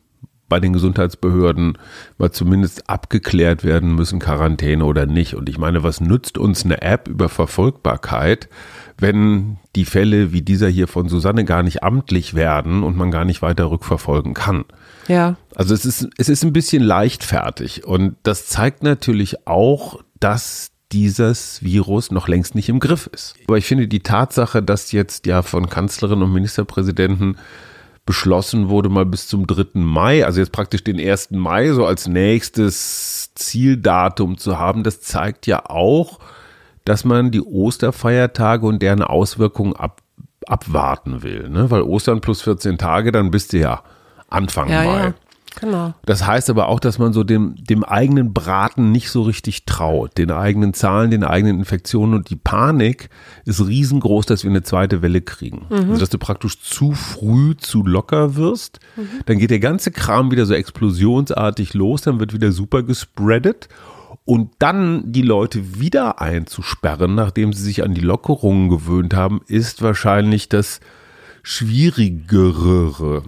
bei 0.50 0.60
den 0.60 0.74
Gesundheitsbehörden 0.74 1.78
mal 2.18 2.32
zumindest 2.32 2.90
abgeklärt 2.90 3.64
werden 3.64 3.94
müssen, 3.94 4.18
Quarantäne 4.18 4.84
oder 4.84 5.06
nicht. 5.06 5.34
Und 5.34 5.48
ich 5.48 5.56
meine, 5.56 5.82
was 5.82 6.02
nützt 6.02 6.36
uns 6.36 6.64
eine 6.64 6.82
App 6.82 7.08
über 7.08 7.30
Verfolgbarkeit, 7.30 8.50
wenn 8.98 9.58
die 9.76 9.86
Fälle 9.86 10.32
wie 10.32 10.42
dieser 10.42 10.68
hier 10.68 10.88
von 10.88 11.08
Susanne 11.08 11.44
gar 11.46 11.62
nicht 11.62 11.82
amtlich 11.82 12.34
werden 12.34 12.82
und 12.82 12.96
man 12.96 13.10
gar 13.10 13.24
nicht 13.24 13.40
weiter 13.40 13.70
rückverfolgen 13.70 14.34
kann? 14.34 14.64
Ja. 15.08 15.36
Also 15.54 15.74
es 15.74 15.84
ist, 15.84 16.08
es 16.18 16.28
ist 16.28 16.44
ein 16.44 16.52
bisschen 16.52 16.82
leichtfertig 16.82 17.84
und 17.84 18.16
das 18.22 18.46
zeigt 18.46 18.82
natürlich 18.82 19.46
auch, 19.46 20.02
dass 20.18 20.70
dieses 20.92 21.62
Virus 21.62 22.10
noch 22.10 22.28
längst 22.28 22.54
nicht 22.54 22.68
im 22.68 22.80
Griff 22.80 23.08
ist. 23.12 23.34
Aber 23.46 23.58
ich 23.58 23.66
finde 23.66 23.86
die 23.86 24.00
Tatsache, 24.00 24.62
dass 24.62 24.92
jetzt 24.92 25.26
ja 25.26 25.42
von 25.42 25.68
Kanzlerin 25.68 26.22
und 26.22 26.32
Ministerpräsidenten 26.32 27.36
beschlossen 28.06 28.68
wurde, 28.68 28.88
mal 28.88 29.06
bis 29.06 29.28
zum 29.28 29.46
3. 29.46 29.66
Mai, 29.74 30.24
also 30.24 30.40
jetzt 30.40 30.52
praktisch 30.52 30.82
den 30.82 30.98
1. 30.98 31.30
Mai 31.30 31.70
so 31.72 31.86
als 31.86 32.08
nächstes 32.08 33.32
Zieldatum 33.34 34.36
zu 34.36 34.58
haben, 34.58 34.82
das 34.82 35.00
zeigt 35.00 35.46
ja 35.46 35.64
auch, 35.66 36.18
dass 36.84 37.04
man 37.04 37.30
die 37.30 37.42
Osterfeiertage 37.42 38.66
und 38.66 38.82
deren 38.82 39.02
Auswirkungen 39.02 39.76
ab, 39.76 40.02
abwarten 40.46 41.22
will. 41.22 41.48
Ne? 41.50 41.70
Weil 41.70 41.82
Ostern 41.82 42.20
plus 42.20 42.42
14 42.42 42.78
Tage, 42.78 43.12
dann 43.12 43.30
bist 43.30 43.52
du 43.52 43.58
ja 43.58 43.82
Anfang 44.30 44.68
Ja, 44.70 44.84
Mai. 44.84 45.02
ja. 45.04 45.14
Genau. 45.60 45.92
Das 46.06 46.24
heißt 46.28 46.48
aber 46.48 46.68
auch, 46.68 46.78
dass 46.78 47.00
man 47.00 47.12
so 47.12 47.24
dem, 47.24 47.56
dem 47.56 47.82
eigenen 47.82 48.32
Braten 48.32 48.92
nicht 48.92 49.10
so 49.10 49.22
richtig 49.22 49.64
traut, 49.66 50.16
den 50.16 50.30
eigenen 50.30 50.74
Zahlen, 50.74 51.10
den 51.10 51.24
eigenen 51.24 51.58
Infektionen 51.58 52.14
und 52.14 52.30
die 52.30 52.36
Panik 52.36 53.10
ist 53.44 53.60
riesengroß, 53.66 54.26
dass 54.26 54.44
wir 54.44 54.50
eine 54.50 54.62
zweite 54.62 55.02
Welle 55.02 55.20
kriegen. 55.22 55.66
Mhm. 55.68 55.74
Also 55.90 55.98
dass 55.98 56.08
du 56.08 56.18
praktisch 56.18 56.60
zu 56.62 56.92
früh 56.92 57.56
zu 57.56 57.84
locker 57.84 58.36
wirst, 58.36 58.78
Mhm. 58.96 59.08
dann 59.26 59.38
geht 59.38 59.50
der 59.50 59.58
ganze 59.58 59.90
Kram 59.90 60.30
wieder 60.30 60.46
so 60.46 60.54
explosionsartig 60.54 61.74
los, 61.74 62.02
dann 62.02 62.20
wird 62.20 62.32
wieder 62.32 62.52
super 62.52 62.84
gespreadet 62.84 63.68
und 64.24 64.50
dann 64.60 65.10
die 65.12 65.22
Leute 65.22 65.80
wieder 65.80 66.20
einzusperren, 66.20 67.16
nachdem 67.16 67.52
sie 67.52 67.62
sich 67.64 67.82
an 67.82 67.94
die 67.94 68.00
Lockerungen 68.00 68.68
gewöhnt 68.68 69.14
haben, 69.14 69.40
ist 69.48 69.82
wahrscheinlich 69.82 70.48
das 70.48 70.78
schwierigere. 71.50 73.22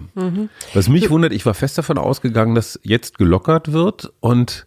Was 0.73 0.87
mich 0.87 1.09
wundert, 1.09 1.33
ich 1.33 1.45
war 1.45 1.53
fest 1.53 1.77
davon 1.77 1.97
ausgegangen, 1.97 2.55
dass 2.55 2.79
jetzt 2.83 3.17
gelockert 3.17 3.73
wird 3.73 4.13
und 4.21 4.65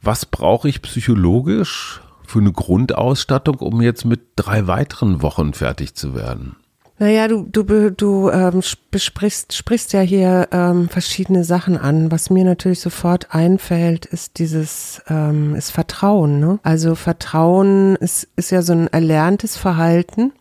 was 0.00 0.26
brauche 0.26 0.68
ich 0.68 0.80
psychologisch 0.82 2.00
für 2.26 2.38
eine 2.38 2.52
Grundausstattung, 2.52 3.56
um 3.56 3.82
jetzt 3.82 4.04
mit 4.04 4.20
drei 4.36 4.66
weiteren 4.68 5.22
Wochen 5.22 5.54
fertig 5.54 5.94
zu 5.94 6.14
werden? 6.14 6.56
Naja, 6.96 7.26
du, 7.26 7.42
du, 7.42 7.90
du 7.90 8.30
ähm, 8.30 8.62
besprichst, 8.92 9.52
sprichst 9.52 9.92
ja 9.92 10.00
hier 10.00 10.46
ähm, 10.52 10.88
verschiedene 10.88 11.42
Sachen 11.42 11.76
an. 11.76 12.12
Was 12.12 12.30
mir 12.30 12.44
natürlich 12.44 12.78
sofort 12.78 13.34
einfällt, 13.34 14.06
ist 14.06 14.38
dieses, 14.38 15.02
ähm, 15.08 15.56
ist 15.56 15.72
Vertrauen. 15.72 16.38
Ne? 16.38 16.60
Also 16.62 16.94
Vertrauen 16.94 17.96
ist, 17.96 18.28
ist 18.36 18.52
ja 18.52 18.62
so 18.62 18.74
ein 18.74 18.86
erlerntes 18.86 19.56
Verhalten, 19.56 20.32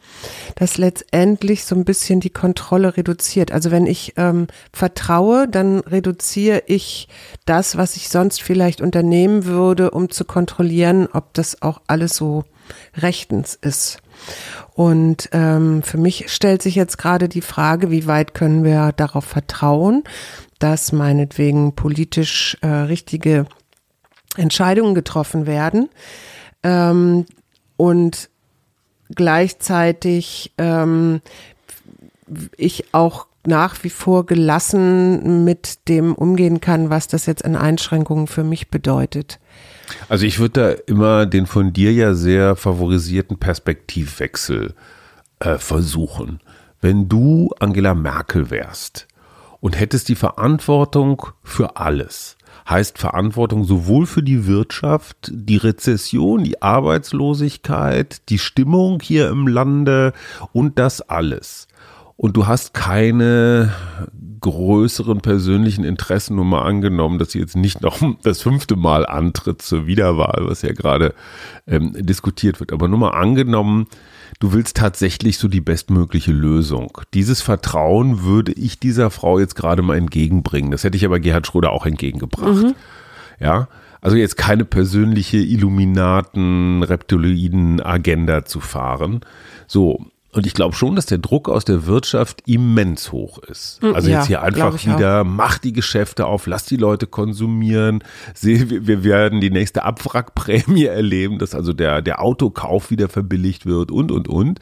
das 0.53 0.77
letztendlich 0.77 1.65
so 1.65 1.73
ein 1.73 1.85
bisschen 1.85 2.19
die 2.19 2.29
Kontrolle 2.29 2.97
reduziert. 2.97 3.51
Also 3.51 3.71
wenn 3.71 3.87
ich 3.87 4.13
ähm, 4.17 4.45
vertraue, 4.71 5.47
dann 5.47 5.79
reduziere 5.79 6.61
ich 6.67 7.07
das, 7.45 7.77
was 7.77 7.95
ich 7.95 8.09
sonst 8.09 8.43
vielleicht 8.43 8.79
unternehmen 8.79 9.45
würde, 9.45 9.89
um 9.89 10.11
zu 10.11 10.23
kontrollieren, 10.23 11.07
ob 11.11 11.33
das 11.33 11.63
auch 11.63 11.81
alles 11.87 12.15
so 12.15 12.43
rechtens 12.95 13.57
ist. 13.59 14.03
Und 14.73 15.29
ähm, 15.33 15.83
für 15.83 15.97
mich 15.97 16.31
stellt 16.31 16.61
sich 16.61 16.75
jetzt 16.75 16.97
gerade 16.97 17.29
die 17.29 17.41
Frage, 17.41 17.91
wie 17.91 18.07
weit 18.07 18.33
können 18.33 18.63
wir 18.63 18.91
darauf 18.91 19.25
vertrauen, 19.25 20.03
dass 20.59 20.91
meinetwegen 20.91 21.75
politisch 21.75 22.57
äh, 22.61 22.67
richtige 22.67 23.45
Entscheidungen 24.35 24.95
getroffen 24.95 25.45
werden 25.45 25.89
ähm, 26.63 27.25
und 27.77 28.29
gleichzeitig 29.13 30.53
ähm, 30.57 31.21
ich 32.57 32.93
auch 32.93 33.27
nach 33.47 33.83
wie 33.83 33.89
vor 33.89 34.25
gelassen 34.25 35.43
mit 35.43 35.87
dem 35.87 36.15
umgehen 36.15 36.61
kann, 36.61 36.89
was 36.89 37.07
das 37.07 37.25
jetzt 37.25 37.43
in 37.43 37.55
Einschränkungen 37.55 38.27
für 38.27 38.43
mich 38.43 38.69
bedeutet. 38.69 39.39
Also 40.09 40.25
ich 40.25 40.39
würde 40.39 40.61
da 40.61 40.69
immer 40.91 41.25
den 41.25 41.45
von 41.45 41.73
dir 41.73 41.91
ja 41.91 42.13
sehr 42.13 42.55
favorisierten 42.55 43.37
Perspektivwechsel 43.37 44.73
äh, 45.39 45.57
versuchen. 45.57 46.39
Wenn 46.81 47.09
du 47.09 47.51
Angela 47.59 47.93
Merkel 47.93 48.49
wärst 48.49 49.07
und 49.59 49.79
hättest 49.79 50.09
die 50.09 50.15
Verantwortung 50.15 51.27
für 51.43 51.77
alles, 51.77 52.37
heißt 52.67 52.97
Verantwortung 52.97 53.63
sowohl 53.65 54.05
für 54.05 54.23
die 54.23 54.47
Wirtschaft, 54.47 55.31
die 55.31 55.57
Rezession, 55.57 56.43
die 56.43 56.61
Arbeitslosigkeit, 56.61 58.29
die 58.29 58.39
Stimmung 58.39 59.01
hier 59.01 59.29
im 59.29 59.47
Lande 59.47 60.13
und 60.51 60.79
das 60.79 61.01
alles. 61.01 61.67
Und 62.15 62.37
du 62.37 62.47
hast 62.47 62.73
keine 62.73 63.73
größeren 64.43 65.21
persönlichen 65.21 65.85
Interessen, 65.85 66.35
nur 66.35 66.45
mal 66.45 66.63
angenommen, 66.63 67.17
dass 67.17 67.31
sie 67.31 67.39
jetzt 67.39 67.55
nicht 67.55 67.81
noch 67.81 67.99
das 68.23 68.41
fünfte 68.41 68.75
Mal 68.75 69.05
antritt 69.05 69.61
zur 69.61 69.87
Wiederwahl, 69.87 70.43
was 70.45 70.61
ja 70.61 70.73
gerade 70.73 71.15
ähm, 71.65 71.93
diskutiert 71.97 72.59
wird. 72.59 72.73
Aber 72.73 72.87
nur 72.87 72.99
mal 72.99 73.11
angenommen, 73.11 73.87
du 74.39 74.51
willst 74.51 74.77
tatsächlich 74.77 75.37
so 75.37 75.47
die 75.47 75.61
bestmögliche 75.61 76.33
Lösung. 76.33 76.97
Dieses 77.13 77.41
Vertrauen 77.41 78.23
würde 78.23 78.51
ich 78.51 78.79
dieser 78.79 79.09
Frau 79.09 79.39
jetzt 79.39 79.55
gerade 79.55 79.81
mal 79.81 79.97
entgegenbringen. 79.97 80.71
Das 80.71 80.83
hätte 80.83 80.97
ich 80.97 81.05
aber 81.05 81.19
Gerhard 81.19 81.47
Schröder 81.47 81.71
auch 81.71 81.85
entgegengebracht. 81.85 82.75
Ja, 83.39 83.69
also 84.01 84.17
jetzt 84.17 84.35
keine 84.35 84.65
persönliche 84.65 85.37
Illuminaten, 85.37 86.83
Reptiloiden 86.83 87.81
Agenda 87.81 88.43
zu 88.45 88.59
fahren. 88.59 89.21
So. 89.67 90.05
Und 90.33 90.47
ich 90.47 90.55
glaube 90.55 90.75
schon, 90.75 90.95
dass 90.95 91.05
der 91.05 91.19
Druck 91.19 91.47
aus 91.47 91.63
der 91.63 91.85
Wirtschaft 91.85 92.41
immens 92.47 93.11
hoch 93.11 93.37
ist. 93.37 93.79
Also 93.83 94.09
ja, 94.09 94.17
jetzt 94.17 94.27
hier 94.27 94.41
einfach 94.41 94.73
ich 94.75 94.89
auch. 94.89 94.97
wieder, 94.97 95.23
mach 95.23 95.59
die 95.59 95.73
Geschäfte 95.73 96.25
auf, 96.25 96.47
lass 96.47 96.65
die 96.65 96.75
Leute 96.75 97.05
konsumieren. 97.05 98.03
Wir 98.41 99.03
werden 99.03 99.41
die 99.41 99.51
nächste 99.51 99.83
Abwrackprämie 99.83 100.85
erleben, 100.87 101.37
dass 101.37 101.53
also 101.53 101.71
der, 101.71 102.01
der 102.01 102.21
Autokauf 102.21 102.89
wieder 102.89 103.09
verbilligt 103.09 103.67
wird 103.67 103.91
und, 103.91 104.11
und, 104.11 104.27
und. 104.27 104.59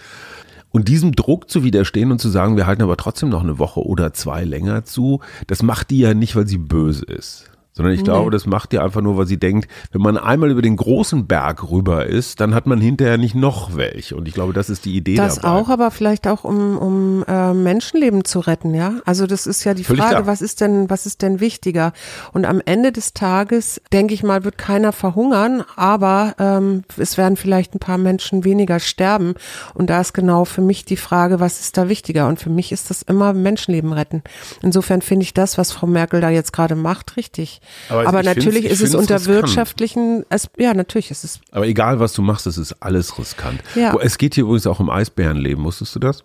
Und 0.71 0.87
diesem 0.87 1.13
Druck 1.13 1.49
zu 1.49 1.63
widerstehen 1.63 2.11
und 2.11 2.19
zu 2.19 2.29
sagen, 2.29 2.55
wir 2.55 2.65
halten 2.65 2.81
aber 2.81 2.97
trotzdem 2.97 3.29
noch 3.29 3.43
eine 3.43 3.59
Woche 3.59 3.81
oder 3.81 4.13
zwei 4.13 4.43
länger 4.43 4.85
zu, 4.85 5.19
das 5.47 5.63
macht 5.63 5.89
die 5.89 5.99
ja 5.99 6.13
nicht, 6.13 6.35
weil 6.35 6.47
sie 6.47 6.57
böse 6.57 7.05
ist. 7.05 7.50
Sondern 7.73 7.93
ich 7.93 8.03
glaube, 8.03 8.31
das 8.31 8.45
macht 8.45 8.73
die 8.73 8.79
einfach 8.79 8.99
nur, 8.99 9.17
weil 9.17 9.27
sie 9.27 9.39
denkt, 9.39 9.69
wenn 9.93 10.01
man 10.01 10.17
einmal 10.17 10.51
über 10.51 10.61
den 10.61 10.75
großen 10.75 11.25
Berg 11.25 11.71
rüber 11.71 12.05
ist, 12.05 12.41
dann 12.41 12.53
hat 12.53 12.67
man 12.67 12.81
hinterher 12.81 13.17
nicht 13.17 13.33
noch 13.33 13.77
welche. 13.77 14.17
Und 14.17 14.27
ich 14.27 14.33
glaube, 14.33 14.51
das 14.51 14.69
ist 14.69 14.83
die 14.83 14.93
Idee 14.95 15.15
Das 15.15 15.35
dabei. 15.35 15.47
auch, 15.61 15.69
aber 15.69 15.89
vielleicht 15.89 16.27
auch 16.27 16.43
um, 16.43 16.77
um 16.77 17.23
äh, 17.29 17.53
Menschenleben 17.53 18.25
zu 18.25 18.39
retten, 18.41 18.73
ja. 18.73 18.95
Also 19.05 19.25
das 19.25 19.47
ist 19.47 19.63
ja 19.63 19.73
die 19.73 19.85
Völlig 19.85 20.01
Frage, 20.01 20.15
klar. 20.15 20.27
was 20.27 20.41
ist 20.41 20.59
denn, 20.59 20.89
was 20.89 21.05
ist 21.05 21.21
denn 21.21 21.39
wichtiger? 21.39 21.93
Und 22.33 22.45
am 22.45 22.61
Ende 22.65 22.91
des 22.91 23.13
Tages, 23.13 23.81
denke 23.93 24.13
ich 24.13 24.21
mal, 24.21 24.43
wird 24.43 24.57
keiner 24.57 24.91
verhungern, 24.91 25.63
aber 25.77 26.35
ähm, 26.39 26.83
es 26.97 27.17
werden 27.17 27.37
vielleicht 27.37 27.73
ein 27.73 27.79
paar 27.79 27.97
Menschen 27.97 28.43
weniger 28.43 28.81
sterben. 28.81 29.35
Und 29.73 29.89
da 29.89 30.01
ist 30.01 30.13
genau 30.13 30.43
für 30.43 30.61
mich 30.61 30.83
die 30.83 30.97
Frage, 30.97 31.39
was 31.39 31.61
ist 31.61 31.77
da 31.77 31.87
wichtiger? 31.87 32.27
Und 32.27 32.41
für 32.41 32.49
mich 32.49 32.73
ist 32.73 32.89
das 32.89 33.01
immer 33.01 33.31
Menschenleben 33.31 33.93
retten. 33.93 34.23
Insofern 34.61 35.01
finde 35.01 35.23
ich 35.23 35.33
das, 35.33 35.57
was 35.57 35.71
Frau 35.71 35.87
Merkel 35.87 36.19
da 36.19 36.29
jetzt 36.29 36.51
gerade 36.51 36.75
macht, 36.75 37.15
richtig. 37.15 37.60
Aber 37.89 38.07
Aber, 38.07 38.23
natürlich 38.23 38.65
ich 38.65 38.71
ist 38.71 38.81
es 38.81 38.95
unter 38.95 39.15
riskant. 39.15 39.35
wirtschaftlichen, 39.35 40.25
es, 40.29 40.49
ja, 40.57 40.73
natürlich 40.73 41.11
ist 41.11 41.23
es 41.23 41.39
Aber 41.51 41.67
egal, 41.67 41.99
was 41.99 42.13
du 42.13 42.21
machst, 42.21 42.47
es 42.47 42.57
ist 42.57 42.73
alles 42.81 43.17
riskant. 43.17 43.61
Ja. 43.75 43.95
Es 44.01 44.17
geht 44.17 44.35
hier 44.35 44.43
übrigens 44.45 44.67
auch 44.67 44.79
um 44.79 44.89
Eisbärenleben. 44.89 45.63
Wusstest 45.63 45.95
du 45.95 45.99
das? 45.99 46.23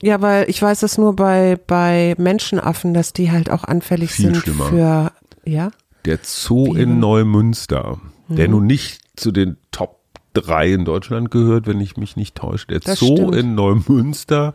Ja, 0.00 0.20
weil 0.20 0.48
ich 0.48 0.60
weiß 0.60 0.80
das 0.80 0.98
nur 0.98 1.14
bei, 1.16 1.58
bei 1.66 2.14
Menschenaffen, 2.18 2.94
dass 2.94 3.12
die 3.12 3.30
halt 3.30 3.50
auch 3.50 3.64
anfällig 3.64 4.10
Viel 4.12 4.26
sind 4.32 4.36
schlimmer. 4.38 4.64
für, 4.66 5.12
ja. 5.44 5.70
Der 6.04 6.18
Zoo 6.22 6.74
Wie 6.74 6.80
in? 6.82 6.98
Neumünster, 6.98 8.00
der 8.28 8.46
Mhm. 8.48 8.54
nun 8.54 8.66
nicht 8.66 9.00
zu 9.16 9.30
den 9.30 9.56
Top 9.70 10.00
3 10.34 10.72
in 10.72 10.84
Deutschland 10.84 11.30
gehört, 11.30 11.66
wenn 11.66 11.80
ich 11.80 11.96
mich 11.96 12.16
nicht 12.16 12.34
täusche. 12.34 12.66
Der 12.68 12.80
Das 12.80 12.98
Zoo 12.98 13.14
stimmt. 13.16 13.36
in 13.36 13.54
Neumünster 13.54 14.54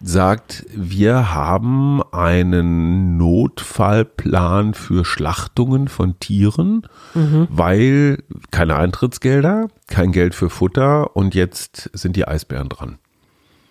sagt, 0.00 0.64
wir 0.74 1.34
haben 1.34 2.02
einen 2.12 3.16
Notfallplan 3.16 4.74
für 4.74 5.04
Schlachtungen 5.04 5.88
von 5.88 6.18
Tieren, 6.20 6.82
Mhm. 7.14 7.48
weil 7.50 8.22
keine 8.50 8.76
Eintrittsgelder, 8.76 9.68
kein 9.86 10.12
Geld 10.12 10.34
für 10.34 10.50
Futter 10.50 11.16
und 11.16 11.34
jetzt 11.34 11.90
sind 11.92 12.16
die 12.16 12.26
Eisbären 12.26 12.68
dran. 12.68 12.98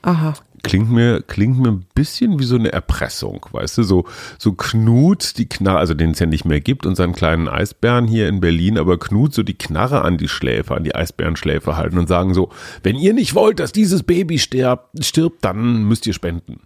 Aha. 0.02 0.34
Klingt 0.64 0.92
mir, 0.92 1.22
klingt 1.22 1.60
mir 1.60 1.70
ein 1.70 1.86
bisschen 1.94 2.40
wie 2.40 2.44
so 2.44 2.56
eine 2.56 2.72
Erpressung, 2.72 3.46
weißt 3.52 3.78
du, 3.78 3.84
so, 3.84 4.06
so 4.38 4.54
Knut, 4.54 5.38
die 5.38 5.48
Knarre, 5.48 5.78
also 5.78 5.94
den 5.94 6.12
es 6.12 6.20
ja 6.20 6.26
nicht 6.26 6.46
mehr 6.46 6.60
gibt, 6.60 6.86
unseren 6.86 7.14
kleinen 7.14 7.48
Eisbären 7.48 8.08
hier 8.08 8.28
in 8.28 8.40
Berlin, 8.40 8.78
aber 8.78 8.98
Knut 8.98 9.34
so 9.34 9.44
die 9.44 9.58
Knarre 9.58 10.02
an 10.02 10.18
die 10.18 10.28
Schläfe, 10.28 10.76
an 10.76 10.84
die 10.84 10.96
Eisbärenschläfe 10.96 11.78
halten 11.78 11.98
und 11.98 12.08
sagen 12.08 12.34
so, 12.34 12.50
wenn 12.84 12.96
ihr 12.96 13.14
nicht 13.14 13.36
wollt, 13.36 13.60
dass 13.60 13.72
dieses 13.72 14.04
Baby 14.04 14.40
stirbt, 14.40 15.04
stirbt, 15.06 15.46
dann 15.46 15.84
müsst 15.84 16.08
ihr 16.08 16.14
spenden. 16.14 16.60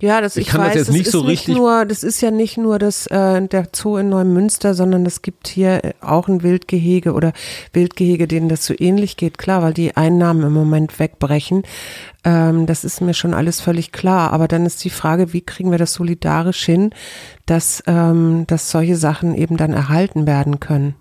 Ja, 0.00 0.20
das 0.20 0.36
Ich 0.36 0.42
ich, 0.46 0.52
kann 0.52 0.60
das 0.60 0.68
weiß, 0.70 0.74
jetzt 0.76 0.88
das 0.88 0.94
nicht 0.94 1.06
ist 1.06 1.12
so 1.12 1.22
nicht 1.22 1.30
richtig- 1.40 1.56
nur, 1.56 1.84
das 1.84 2.04
ist 2.04 2.20
ja 2.20 2.30
nicht 2.30 2.56
nur 2.56 2.78
das 2.78 3.08
äh, 3.08 3.42
der 3.42 3.66
Zoo 3.74 3.96
in 3.96 4.08
Neumünster, 4.10 4.74
sondern 4.74 5.04
es 5.04 5.22
gibt 5.22 5.48
hier 5.48 5.84
äh, 5.84 5.92
auch 6.00 6.28
ein 6.28 6.44
Wildgehege 6.44 7.14
oder 7.14 7.32
Wildgehege, 7.72 8.28
denen 8.28 8.48
das 8.48 8.64
so 8.64 8.74
ähnlich 8.78 9.16
geht, 9.16 9.38
klar, 9.38 9.60
weil 9.62 9.74
die 9.74 9.96
Einnahmen 9.96 10.44
im 10.44 10.52
Moment 10.52 11.00
wegbrechen. 11.00 11.64
Ähm, 12.22 12.66
das 12.66 12.84
ist 12.84 13.00
mir 13.00 13.12
schon 13.14 13.34
alles 13.34 13.60
völlig 13.60 13.90
klar. 13.90 14.32
Aber 14.32 14.46
dann 14.46 14.66
ist 14.66 14.84
die 14.84 14.90
Frage, 14.90 15.32
wie 15.32 15.40
kriegen 15.40 15.72
wir 15.72 15.78
das 15.78 15.94
solidarisch 15.94 16.64
hin, 16.64 16.90
dass, 17.46 17.82
ähm, 17.88 18.44
dass 18.46 18.70
solche 18.70 18.94
Sachen 18.96 19.34
eben 19.34 19.56
dann 19.56 19.72
erhalten 19.72 20.28
werden 20.28 20.60
können. 20.60 20.94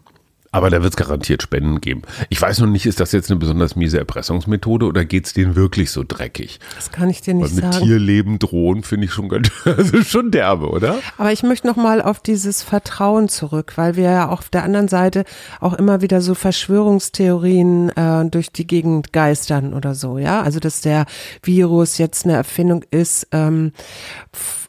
Aber 0.51 0.69
da 0.69 0.81
wird 0.81 0.93
es 0.93 0.97
garantiert 0.97 1.43
Spenden 1.43 1.81
geben. 1.81 2.03
Ich 2.29 2.41
weiß 2.41 2.59
noch 2.59 2.67
nicht, 2.67 2.85
ist 2.85 2.99
das 2.99 3.11
jetzt 3.11 3.29
eine 3.29 3.39
besonders 3.39 3.75
miese 3.75 3.97
Erpressungsmethode 3.99 4.85
oder 4.85 5.05
geht 5.05 5.25
es 5.25 5.33
denen 5.33 5.55
wirklich 5.55 5.91
so 5.91 6.03
dreckig? 6.07 6.59
Das 6.75 6.91
kann 6.91 7.09
ich 7.09 7.21
dir 7.21 7.33
Weil 7.33 7.43
nicht 7.43 7.55
mit 7.55 7.73
sagen. 7.73 7.85
Tierleben 7.85 8.39
drohen 8.39 8.83
finde 8.83 9.05
ich 9.05 9.13
schon 9.13 9.29
ganz, 9.29 9.49
also 9.65 10.01
schon 10.03 10.31
derbe, 10.31 10.69
oder? 10.69 10.95
Aber 11.17 11.31
ich 11.31 11.43
möchte 11.43 11.67
noch 11.67 11.75
mal 11.75 12.01
auf 12.01 12.19
dieses 12.19 12.63
Vertrauen 12.63 13.29
zurück, 13.29 13.73
weil 13.75 13.95
wir 13.95 14.09
ja 14.09 14.29
auf 14.29 14.49
der 14.49 14.63
anderen 14.63 14.87
Seite 14.87 15.25
auch 15.59 15.73
immer 15.73 16.01
wieder 16.01 16.21
so 16.21 16.33
Verschwörungstheorien 16.33 17.89
äh, 17.89 18.25
durch 18.29 18.51
die 18.51 18.67
Gegend 18.67 19.11
geistern 19.13 19.73
oder 19.73 19.95
so, 19.95 20.17
ja. 20.17 20.41
Also 20.41 20.59
dass 20.59 20.81
der 20.81 21.05
Virus 21.43 21.97
jetzt 21.97 22.25
eine 22.25 22.33
Erfindung 22.33 22.83
ist 22.89 23.27
ähm, 23.31 23.73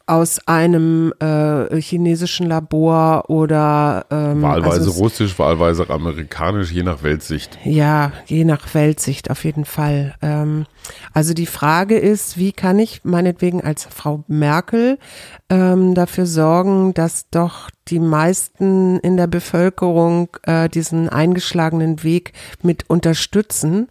aus 0.09 0.39
einem 0.47 1.13
äh, 1.19 1.79
chinesischen 1.79 2.47
Labor 2.47 3.29
oder 3.29 4.07
ähm, 4.09 4.41
Wahlweise 4.41 4.79
also 4.79 4.91
russisch, 4.91 5.37
wahlweise 5.37 5.87
amerikanisch, 5.89 6.71
je 6.71 6.81
nach 6.81 7.03
Weltsicht. 7.03 7.59
Ja, 7.63 8.11
je 8.25 8.43
nach 8.43 8.73
Weltsicht 8.73 9.29
auf 9.29 9.43
jeden 9.43 9.65
Fall. 9.65 10.15
Ähm, 10.23 10.65
also 11.13 11.35
die 11.35 11.45
Frage 11.45 11.97
ist, 11.97 12.37
wie 12.37 12.53
kann 12.53 12.79
ich 12.79 13.01
meinetwegen 13.03 13.61
als 13.61 13.85
Frau 13.85 14.23
Merkel 14.27 14.97
ähm, 15.49 15.93
dafür 15.93 16.25
sorgen, 16.25 16.95
dass 16.95 17.29
doch 17.29 17.69
die 17.87 17.99
meisten 17.99 18.99
in 18.99 19.17
der 19.17 19.27
Bevölkerung 19.27 20.29
äh, 20.43 20.69
diesen 20.69 21.09
eingeschlagenen 21.09 22.03
Weg 22.03 22.33
mit 22.61 22.89
unterstützen, 22.89 23.87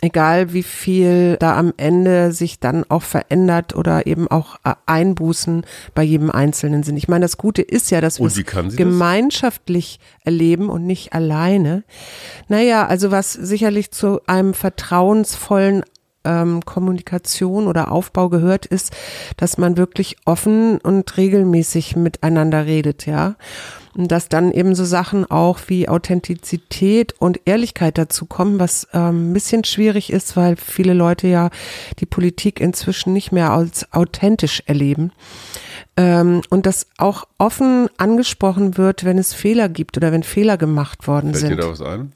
egal 0.00 0.52
wie 0.52 0.62
viel 0.62 1.36
da 1.40 1.56
am 1.56 1.72
Ende 1.76 2.32
sich 2.32 2.60
dann 2.60 2.84
auch 2.88 3.02
verändert 3.02 3.74
oder 3.74 4.06
eben 4.06 4.28
auch 4.28 4.56
äh, 4.64 4.74
Einbußen 4.86 5.64
bei 5.94 6.02
jedem 6.02 6.30
Einzelnen 6.30 6.82
sind. 6.82 6.96
Ich 6.96 7.08
meine, 7.08 7.24
das 7.24 7.36
Gute 7.36 7.62
ist 7.62 7.90
ja, 7.90 8.00
dass 8.00 8.18
wir 8.18 8.24
Und 8.24 8.28
es 8.28 8.34
sie 8.34 8.44
das? 8.44 8.76
gemeinschaftlich 8.76 9.98
erleben 10.24 10.68
und 10.68 10.86
nicht 10.86 11.12
alleine. 11.12 11.84
Naja, 12.48 12.86
also 12.86 13.10
was 13.10 13.32
sicherlich 13.32 13.90
zu 13.90 14.20
einem 14.26 14.54
vertrauensvollen 14.54 15.82
ähm, 16.24 16.64
Kommunikation 16.64 17.66
oder 17.66 17.90
Aufbau 17.90 18.28
gehört, 18.28 18.66
ist, 18.66 18.92
dass 19.36 19.58
man 19.58 19.76
wirklich 19.76 20.16
offen 20.24 20.78
und 20.78 21.16
regelmäßig 21.16 21.96
miteinander 21.96 22.66
redet, 22.66 23.06
ja. 23.06 23.36
Und 23.98 24.12
dass 24.12 24.28
dann 24.28 24.52
eben 24.52 24.76
so 24.76 24.84
Sachen 24.84 25.28
auch 25.28 25.58
wie 25.66 25.88
Authentizität 25.88 27.14
und 27.18 27.40
Ehrlichkeit 27.46 27.98
dazu 27.98 28.26
kommen, 28.26 28.60
was 28.60 28.86
ähm, 28.94 29.30
ein 29.30 29.32
bisschen 29.32 29.64
schwierig 29.64 30.12
ist, 30.12 30.36
weil 30.36 30.54
viele 30.54 30.94
Leute 30.94 31.26
ja 31.26 31.50
die 31.98 32.06
Politik 32.06 32.60
inzwischen 32.60 33.12
nicht 33.12 33.32
mehr 33.32 33.50
als 33.50 33.92
authentisch 33.92 34.62
erleben. 34.66 35.10
Ähm, 35.96 36.42
und 36.48 36.64
dass 36.64 36.86
auch 36.96 37.24
offen 37.38 37.88
angesprochen 37.96 38.78
wird, 38.78 39.04
wenn 39.04 39.18
es 39.18 39.34
Fehler 39.34 39.68
gibt 39.68 39.96
oder 39.96 40.12
wenn 40.12 40.22
Fehler 40.22 40.56
gemacht 40.56 41.08
worden 41.08 41.34
Fällt 41.34 41.42
dir 41.42 41.48
sind. 41.48 41.60
da 41.60 41.68
was 41.68 41.82
ein? 41.82 42.12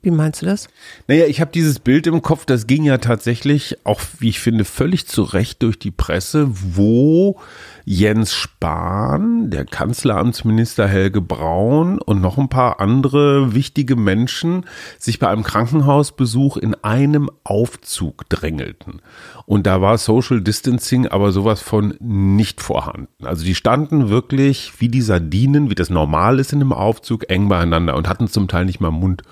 Wie 0.00 0.12
meinst 0.12 0.42
du 0.42 0.46
das? 0.46 0.68
Naja, 1.08 1.26
ich 1.26 1.40
habe 1.40 1.50
dieses 1.50 1.80
Bild 1.80 2.06
im 2.06 2.22
Kopf, 2.22 2.44
das 2.44 2.68
ging 2.68 2.84
ja 2.84 2.98
tatsächlich 2.98 3.78
auch, 3.82 4.00
wie 4.20 4.28
ich 4.28 4.38
finde, 4.38 4.64
völlig 4.64 5.08
zu 5.08 5.22
Recht 5.22 5.60
durch 5.64 5.76
die 5.76 5.90
Presse, 5.90 6.46
wo 6.50 7.40
Jens 7.84 8.32
Spahn, 8.32 9.50
der 9.50 9.64
Kanzleramtsminister 9.64 10.86
Helge 10.86 11.20
Braun 11.20 11.98
und 11.98 12.20
noch 12.20 12.38
ein 12.38 12.48
paar 12.48 12.78
andere 12.78 13.54
wichtige 13.54 13.96
Menschen 13.96 14.66
sich 14.98 15.18
bei 15.18 15.28
einem 15.28 15.42
Krankenhausbesuch 15.42 16.58
in 16.58 16.76
einem 16.76 17.28
Aufzug 17.42 18.28
drängelten. 18.28 19.02
Und 19.46 19.66
da 19.66 19.80
war 19.80 19.98
Social 19.98 20.40
Distancing 20.40 21.08
aber 21.08 21.32
sowas 21.32 21.60
von 21.60 21.94
nicht 21.98 22.60
vorhanden. 22.60 23.26
Also 23.26 23.44
die 23.44 23.56
standen 23.56 24.10
wirklich 24.10 24.74
wie 24.78 24.88
die 24.88 25.02
Sardinen, 25.02 25.70
wie 25.70 25.74
das 25.74 25.90
normal 25.90 26.38
ist 26.38 26.52
in 26.52 26.60
einem 26.60 26.72
Aufzug, 26.72 27.28
eng 27.30 27.48
beieinander 27.48 27.96
und 27.96 28.08
hatten 28.08 28.28
zum 28.28 28.46
Teil 28.46 28.64
nicht 28.64 28.80
mal 28.80 28.92
Mund. 28.92 29.24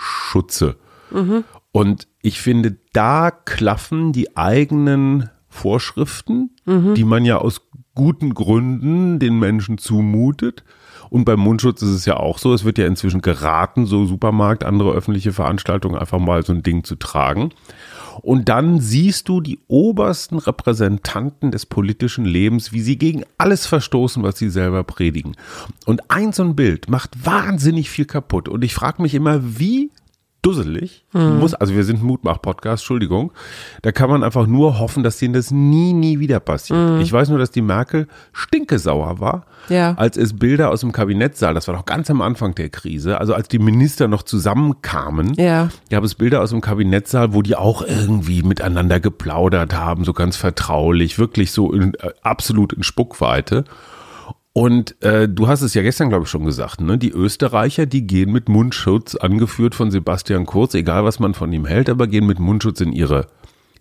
Schutze. 0.00 0.76
Und 1.72 2.08
ich 2.22 2.40
finde, 2.40 2.78
da 2.92 3.30
klaffen 3.30 4.12
die 4.12 4.36
eigenen 4.36 5.28
Vorschriften, 5.48 6.50
die 6.94 7.04
man 7.04 7.24
ja 7.24 7.38
aus 7.38 7.68
guten 7.94 8.34
Gründen 8.34 9.18
den 9.18 9.38
Menschen 9.38 9.76
zumutet. 9.78 10.64
Und 11.10 11.24
beim 11.24 11.40
Mundschutz 11.40 11.82
ist 11.82 11.90
es 11.90 12.06
ja 12.06 12.16
auch 12.16 12.38
so, 12.38 12.54
es 12.54 12.64
wird 12.64 12.78
ja 12.78 12.86
inzwischen 12.86 13.20
geraten, 13.20 13.84
so 13.84 14.06
Supermarkt, 14.06 14.64
andere 14.64 14.92
öffentliche 14.92 15.32
Veranstaltungen 15.32 15.96
einfach 15.96 16.20
mal 16.20 16.44
so 16.44 16.52
ein 16.52 16.62
Ding 16.62 16.84
zu 16.84 16.94
tragen. 16.94 17.50
Und 18.22 18.48
dann 18.48 18.80
siehst 18.80 19.28
du 19.28 19.40
die 19.40 19.58
obersten 19.66 20.38
Repräsentanten 20.38 21.50
des 21.50 21.66
politischen 21.66 22.24
Lebens, 22.24 22.72
wie 22.72 22.80
sie 22.80 22.96
gegen 22.96 23.24
alles 23.38 23.66
verstoßen, 23.66 24.22
was 24.22 24.38
sie 24.38 24.50
selber 24.50 24.84
predigen. 24.84 25.36
Und 25.86 26.10
ein 26.10 26.32
so 26.32 26.44
ein 26.44 26.54
Bild 26.54 26.88
macht 26.88 27.24
wahnsinnig 27.24 27.90
viel 27.90 28.04
kaputt. 28.04 28.48
Und 28.48 28.62
ich 28.62 28.74
frage 28.74 29.02
mich 29.02 29.14
immer, 29.14 29.40
wie 29.58 29.90
dusselig 30.42 31.04
muss, 31.12 31.54
also 31.54 31.74
wir 31.74 31.84
sind 31.84 32.02
Mutmach-Podcast, 32.02 32.82
Entschuldigung, 32.82 33.32
da 33.82 33.92
kann 33.92 34.08
man 34.08 34.22
einfach 34.24 34.46
nur 34.46 34.78
hoffen, 34.78 35.02
dass 35.02 35.18
denen 35.18 35.34
das 35.34 35.50
nie, 35.50 35.92
nie 35.92 36.18
wieder 36.18 36.40
passiert. 36.40 37.00
Ich 37.02 37.12
weiß 37.12 37.28
nur, 37.28 37.38
dass 37.38 37.50
die 37.50 37.62
Merkel 37.62 38.06
stinkesauer 38.32 39.20
war, 39.20 39.44
Ja. 39.68 39.94
als 39.96 40.16
es 40.16 40.38
Bilder 40.38 40.70
aus 40.70 40.80
dem 40.80 40.92
Kabinettssaal, 40.92 41.54
das 41.54 41.68
war 41.68 41.74
noch 41.74 41.84
ganz 41.84 42.10
am 42.10 42.22
Anfang 42.22 42.54
der 42.54 42.68
Krise, 42.70 43.20
also 43.20 43.34
als 43.34 43.48
die 43.48 43.58
Minister 43.58 44.08
noch 44.08 44.22
zusammenkamen, 44.22 45.34
Ja. 45.34 45.68
gab 45.90 46.04
es 46.04 46.14
Bilder 46.14 46.40
aus 46.42 46.50
dem 46.50 46.60
Kabinettssaal, 46.60 47.34
wo 47.34 47.42
die 47.42 47.56
auch 47.56 47.82
irgendwie 47.82 48.42
miteinander 48.42 49.00
geplaudert 49.00 49.74
haben, 49.74 50.04
so 50.04 50.12
ganz 50.12 50.36
vertraulich, 50.36 51.18
wirklich 51.18 51.52
so 51.52 51.72
in, 51.72 51.94
äh, 51.94 52.10
absolut 52.22 52.72
in 52.72 52.82
Spuckweite. 52.82 53.64
Und 54.52 55.00
äh, 55.02 55.28
du 55.28 55.46
hast 55.46 55.62
es 55.62 55.74
ja 55.74 55.82
gestern, 55.82 56.08
glaube 56.08 56.24
ich, 56.24 56.30
schon 56.30 56.44
gesagt, 56.44 56.80
ne? 56.80 56.98
Die 56.98 57.12
Österreicher, 57.12 57.86
die 57.86 58.06
gehen 58.06 58.32
mit 58.32 58.48
Mundschutz, 58.48 59.14
angeführt 59.14 59.76
von 59.76 59.92
Sebastian 59.92 60.44
Kurz, 60.44 60.74
egal 60.74 61.04
was 61.04 61.20
man 61.20 61.34
von 61.34 61.52
ihm 61.52 61.66
hält, 61.66 61.88
aber 61.88 62.08
gehen 62.08 62.26
mit 62.26 62.40
Mundschutz 62.40 62.80
in 62.80 62.92
ihre 62.92 63.28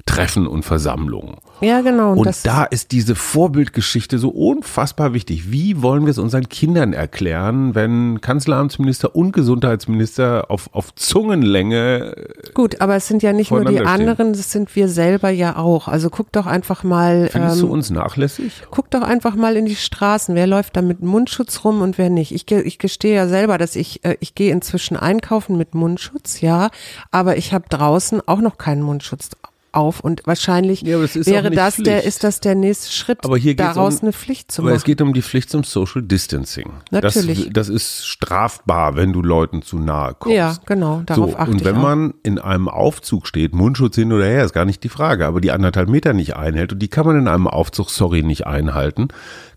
Treffen 0.05 0.47
und 0.47 0.63
Versammlungen. 0.63 1.35
Ja, 1.61 1.81
genau. 1.81 2.13
Und 2.13 2.25
das, 2.25 2.41
da 2.41 2.63
ist 2.63 2.91
diese 2.91 3.15
Vorbildgeschichte 3.15 4.17
so 4.17 4.29
unfassbar 4.29 5.13
wichtig. 5.13 5.51
Wie 5.51 5.81
wollen 5.81 6.05
wir 6.05 6.11
es 6.11 6.17
unseren 6.17 6.47
Kindern 6.49 6.93
erklären, 6.93 7.75
wenn 7.75 8.21
Kanzleramtsminister 8.21 9.15
und 9.15 9.33
Gesundheitsminister 9.33 10.49
auf, 10.49 10.69
auf 10.73 10.95
Zungenlänge 10.95 12.15
Gut, 12.53 12.81
aber 12.81 12.95
es 12.95 13.07
sind 13.07 13.23
ja 13.23 13.33
nicht 13.33 13.51
nur 13.51 13.65
die 13.65 13.81
anderen, 13.81 14.33
das 14.33 14.51
sind 14.51 14.75
wir 14.75 14.87
selber 14.87 15.29
ja 15.29 15.57
auch. 15.57 15.87
Also 15.87 16.09
guck 16.09 16.31
doch 16.31 16.45
einfach 16.45 16.83
mal, 16.83 17.29
Findest 17.31 17.61
du 17.61 17.67
ähm, 17.67 17.71
uns 17.71 17.89
nachlässig? 17.89 18.63
guck 18.71 18.89
doch 18.91 19.01
einfach 19.01 19.35
mal 19.35 19.57
in 19.57 19.65
die 19.65 19.75
Straßen. 19.75 20.33
Wer 20.33 20.47
läuft 20.47 20.77
da 20.77 20.81
mit 20.81 21.01
Mundschutz 21.01 21.63
rum 21.63 21.81
und 21.81 21.97
wer 21.97 22.09
nicht? 22.09 22.33
Ich, 22.33 22.49
ich 22.49 22.79
gestehe 22.79 23.15
ja 23.15 23.27
selber, 23.27 23.57
dass 23.57 23.75
ich, 23.75 24.03
äh, 24.05 24.15
ich 24.21 24.33
gehe 24.33 24.51
inzwischen 24.51 24.95
einkaufen 24.97 25.57
mit 25.57 25.75
Mundschutz, 25.75 26.41
ja, 26.41 26.69
aber 27.11 27.37
ich 27.37 27.53
habe 27.53 27.65
draußen 27.69 28.21
auch 28.27 28.39
noch 28.39 28.57
keinen 28.57 28.81
Mundschutz 28.81 29.29
auf 29.71 29.99
und 29.99 30.21
wahrscheinlich 30.25 30.81
Ja, 30.81 30.99
das 30.99 31.15
wäre 31.25 31.51
das 31.51 31.75
der, 31.77 31.95
Pflicht. 31.99 32.07
ist 32.07 32.23
das 32.23 32.39
der 32.39 32.55
nächste 32.55 32.91
Schritt, 32.91 33.19
Aber 33.23 33.37
hier 33.37 33.55
daraus 33.55 33.95
um- 33.97 34.01
eine 34.03 34.13
Pflicht 34.13 34.51
zu 34.51 34.61
Aber 34.61 34.71
es 34.71 34.77
machen. 34.81 34.85
geht 34.85 35.01
um 35.01 35.13
die 35.13 35.21
Pflicht 35.21 35.49
zum 35.49 35.63
Social 35.63 36.01
Distancing. 36.01 36.71
Natürlich. 36.91 37.45
Das, 37.51 37.67
das 37.67 37.69
ist 37.69 38.05
strafbar, 38.07 38.95
wenn 38.95 39.13
du 39.13 39.21
Leuten 39.21 39.61
zu 39.61 39.77
nahe 39.79 40.15
kommst. 40.17 40.35
Ja, 40.35 40.55
genau, 40.65 41.01
darauf 41.05 41.31
so, 41.31 41.37
achte 41.37 41.51
und 41.51 41.65
wenn 41.65 41.75
ich 41.75 41.81
man 41.81 42.13
in 42.23 42.39
einem 42.39 42.67
Aufzug 42.67 43.27
steht, 43.27 43.53
Mundschutz 43.53 43.95
hin 43.95 44.11
oder 44.13 44.25
her, 44.25 44.43
ist 44.45 44.53
gar 44.53 44.65
nicht 44.65 44.83
die 44.83 44.89
Frage, 44.89 45.25
aber 45.25 45.41
die 45.41 45.51
anderthalb 45.51 45.89
Meter 45.89 46.13
nicht 46.13 46.35
einhält 46.35 46.73
und 46.73 46.79
die 46.79 46.87
kann 46.87 47.05
man 47.05 47.17
in 47.17 47.27
einem 47.27 47.47
Aufzug, 47.47 47.89
sorry, 47.89 48.23
nicht 48.23 48.47
einhalten. 48.47 49.09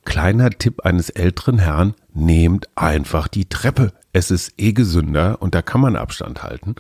Kleiner 0.05 0.51
Tipp 0.51 0.81
eines 0.85 1.11
älteren 1.11 1.59
Herrn, 1.59 1.95
nehmt 2.15 2.69
einfach 2.75 3.29
die 3.29 3.49
Treppe. 3.49 3.93
Es 4.13 4.31
ist 4.31 4.53
eh 4.59 4.73
gesünder 4.73 5.37
und 5.41 5.55
da 5.55 5.63
kann 5.63 5.81
man 5.81 5.97
Abstand 5.97 6.43
halten. 6.43 6.75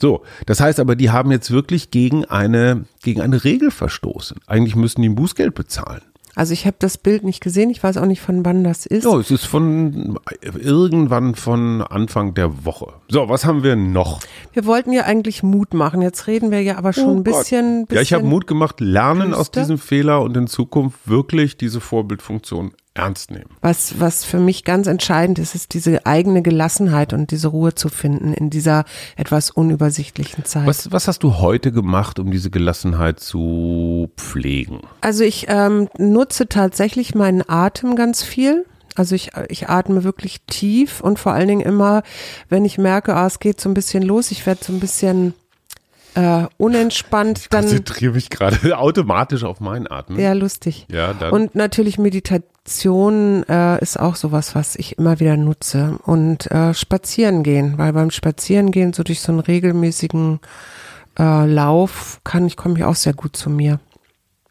So, 0.00 0.22
das 0.46 0.60
heißt 0.60 0.80
aber, 0.80 0.96
die 0.96 1.10
haben 1.10 1.30
jetzt 1.30 1.50
wirklich 1.50 1.90
gegen 1.90 2.24
eine, 2.24 2.84
gegen 3.02 3.20
eine 3.20 3.44
Regel 3.44 3.70
verstoßen. 3.70 4.38
Eigentlich 4.46 4.74
müssen 4.74 5.02
die 5.02 5.08
ein 5.10 5.14
Bußgeld 5.14 5.54
bezahlen. 5.54 6.00
Also 6.36 6.52
ich 6.52 6.64
habe 6.64 6.76
das 6.78 6.96
Bild 6.96 7.24
nicht 7.24 7.42
gesehen, 7.42 7.70
ich 7.70 7.82
weiß 7.82 7.96
auch 7.96 8.06
nicht 8.06 8.20
von 8.22 8.44
wann 8.44 8.64
das 8.64 8.86
ist. 8.86 9.04
Ja, 9.04 9.18
es 9.18 9.30
ist 9.30 9.44
von 9.44 10.18
irgendwann 10.58 11.34
von 11.34 11.82
Anfang 11.82 12.34
der 12.34 12.64
Woche. 12.64 12.94
So, 13.08 13.28
was 13.28 13.44
haben 13.44 13.62
wir 13.62 13.76
noch? 13.76 14.20
Wir 14.52 14.64
wollten 14.64 14.92
ja 14.92 15.02
eigentlich 15.02 15.42
Mut 15.42 15.74
machen. 15.74 16.00
Jetzt 16.02 16.28
reden 16.28 16.50
wir 16.50 16.62
ja 16.62 16.78
aber 16.78 16.92
schon 16.92 17.18
ein 17.18 17.24
bisschen, 17.24 17.84
bisschen. 17.84 17.86
Oh 17.90 17.94
Ja, 17.94 18.00
ich 18.00 18.12
habe 18.12 18.24
Mut 18.24 18.46
gemacht, 18.46 18.80
lernen 18.80 19.34
aus 19.34 19.48
Küste. 19.48 19.60
diesem 19.60 19.78
Fehler 19.78 20.22
und 20.22 20.36
in 20.36 20.46
Zukunft 20.46 21.00
wirklich 21.04 21.56
diese 21.56 21.80
Vorbildfunktion 21.80 22.72
ernst 22.94 23.30
nehmen. 23.30 23.50
Was, 23.60 24.00
was 24.00 24.24
für 24.24 24.38
mich 24.38 24.64
ganz 24.64 24.86
entscheidend 24.86 25.38
ist, 25.38 25.54
ist 25.54 25.74
diese 25.74 26.06
eigene 26.06 26.42
Gelassenheit 26.42 27.12
und 27.12 27.30
diese 27.30 27.48
Ruhe 27.48 27.74
zu 27.74 27.88
finden 27.88 28.32
in 28.32 28.50
dieser 28.50 28.84
etwas 29.16 29.50
unübersichtlichen 29.50 30.44
Zeit. 30.44 30.66
Was, 30.66 30.90
was 30.90 31.06
hast 31.06 31.22
du 31.22 31.38
heute 31.38 31.70
gemacht, 31.72 32.18
um 32.18 32.30
diese 32.30 32.50
Gelassenheit 32.50 33.20
zu 33.20 34.10
pflegen? 34.16 34.80
Also 35.00 35.22
ich 35.22 35.46
ähm, 35.48 35.88
nutze 35.98 36.48
tatsächlich 36.48 37.14
meinen 37.14 37.48
Atem 37.48 37.94
ganz 37.94 38.22
viel. 38.22 38.66
Also 38.96 39.14
ich, 39.14 39.30
ich 39.48 39.68
atme 39.68 40.02
wirklich 40.02 40.40
tief 40.46 41.00
und 41.00 41.18
vor 41.18 41.32
allen 41.32 41.46
Dingen 41.46 41.60
immer, 41.60 42.02
wenn 42.48 42.64
ich 42.64 42.76
merke, 42.76 43.14
ah, 43.14 43.26
es 43.26 43.38
geht 43.38 43.60
so 43.60 43.68
ein 43.68 43.74
bisschen 43.74 44.02
los, 44.02 44.32
ich 44.32 44.44
werde 44.46 44.64
so 44.64 44.72
ein 44.72 44.80
bisschen 44.80 45.34
äh, 46.14 46.46
unentspannt, 46.56 47.46
dann 47.50 47.62
konzentriere 47.62 48.14
mich 48.14 48.30
gerade 48.30 48.78
automatisch 48.78 49.44
auf 49.44 49.60
meinen 49.60 49.86
Atmen. 49.86 50.18
ja 50.18 50.32
lustig. 50.32 50.86
Ja, 50.90 51.14
dann. 51.14 51.32
Und 51.32 51.54
natürlich 51.54 51.98
Meditation 51.98 53.44
äh, 53.48 53.80
ist 53.80 53.98
auch 53.98 54.16
sowas, 54.16 54.54
was 54.54 54.76
ich 54.76 54.98
immer 54.98 55.20
wieder 55.20 55.36
nutze. 55.36 55.98
Und 56.04 56.50
äh, 56.50 56.74
spazieren 56.74 57.42
gehen, 57.42 57.78
weil 57.78 57.92
beim 57.92 58.10
Spazieren 58.10 58.70
gehen, 58.70 58.92
so 58.92 59.02
durch 59.02 59.20
so 59.20 59.32
einen 59.32 59.40
regelmäßigen 59.40 60.40
äh, 61.18 61.46
Lauf, 61.46 62.20
kann 62.24 62.46
ich, 62.46 62.56
komme 62.56 62.78
ich 62.78 62.84
auch 62.84 62.96
sehr 62.96 63.14
gut 63.14 63.36
zu 63.36 63.50
mir. 63.50 63.80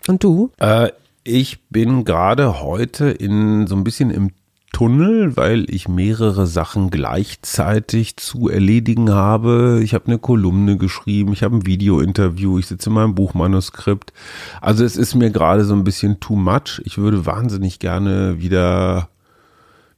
Und 0.08 0.24
du? 0.24 0.52
Äh, 0.58 0.91
ich 1.24 1.60
bin 1.69 2.06
gerade 2.06 2.62
heute 2.62 3.10
in 3.10 3.67
so 3.67 3.76
ein 3.76 3.84
bisschen 3.84 4.10
im 4.10 4.32
Tunnel, 4.79 5.35
weil 5.35 5.65
ich 5.69 5.89
mehrere 5.89 6.47
Sachen 6.47 6.89
gleichzeitig 6.89 8.15
zu 8.15 8.47
erledigen 8.47 9.11
habe. 9.11 9.81
Ich 9.83 9.93
habe 9.93 10.05
eine 10.07 10.19
Kolumne 10.19 10.77
geschrieben, 10.77 11.33
ich 11.33 11.43
habe 11.43 11.57
ein 11.57 11.65
Video-Interview, 11.65 12.57
ich 12.57 12.67
sitze 12.67 12.89
in 12.89 12.93
meinem 12.93 13.13
Buchmanuskript. 13.13 14.13
Also 14.61 14.85
es 14.85 14.95
ist 14.95 15.15
mir 15.15 15.31
gerade 15.31 15.65
so 15.65 15.73
ein 15.73 15.83
bisschen 15.83 16.21
too 16.21 16.37
much. 16.37 16.81
Ich 16.85 16.97
würde 16.97 17.25
wahnsinnig 17.25 17.79
gerne 17.79 18.39
wieder 18.39 19.09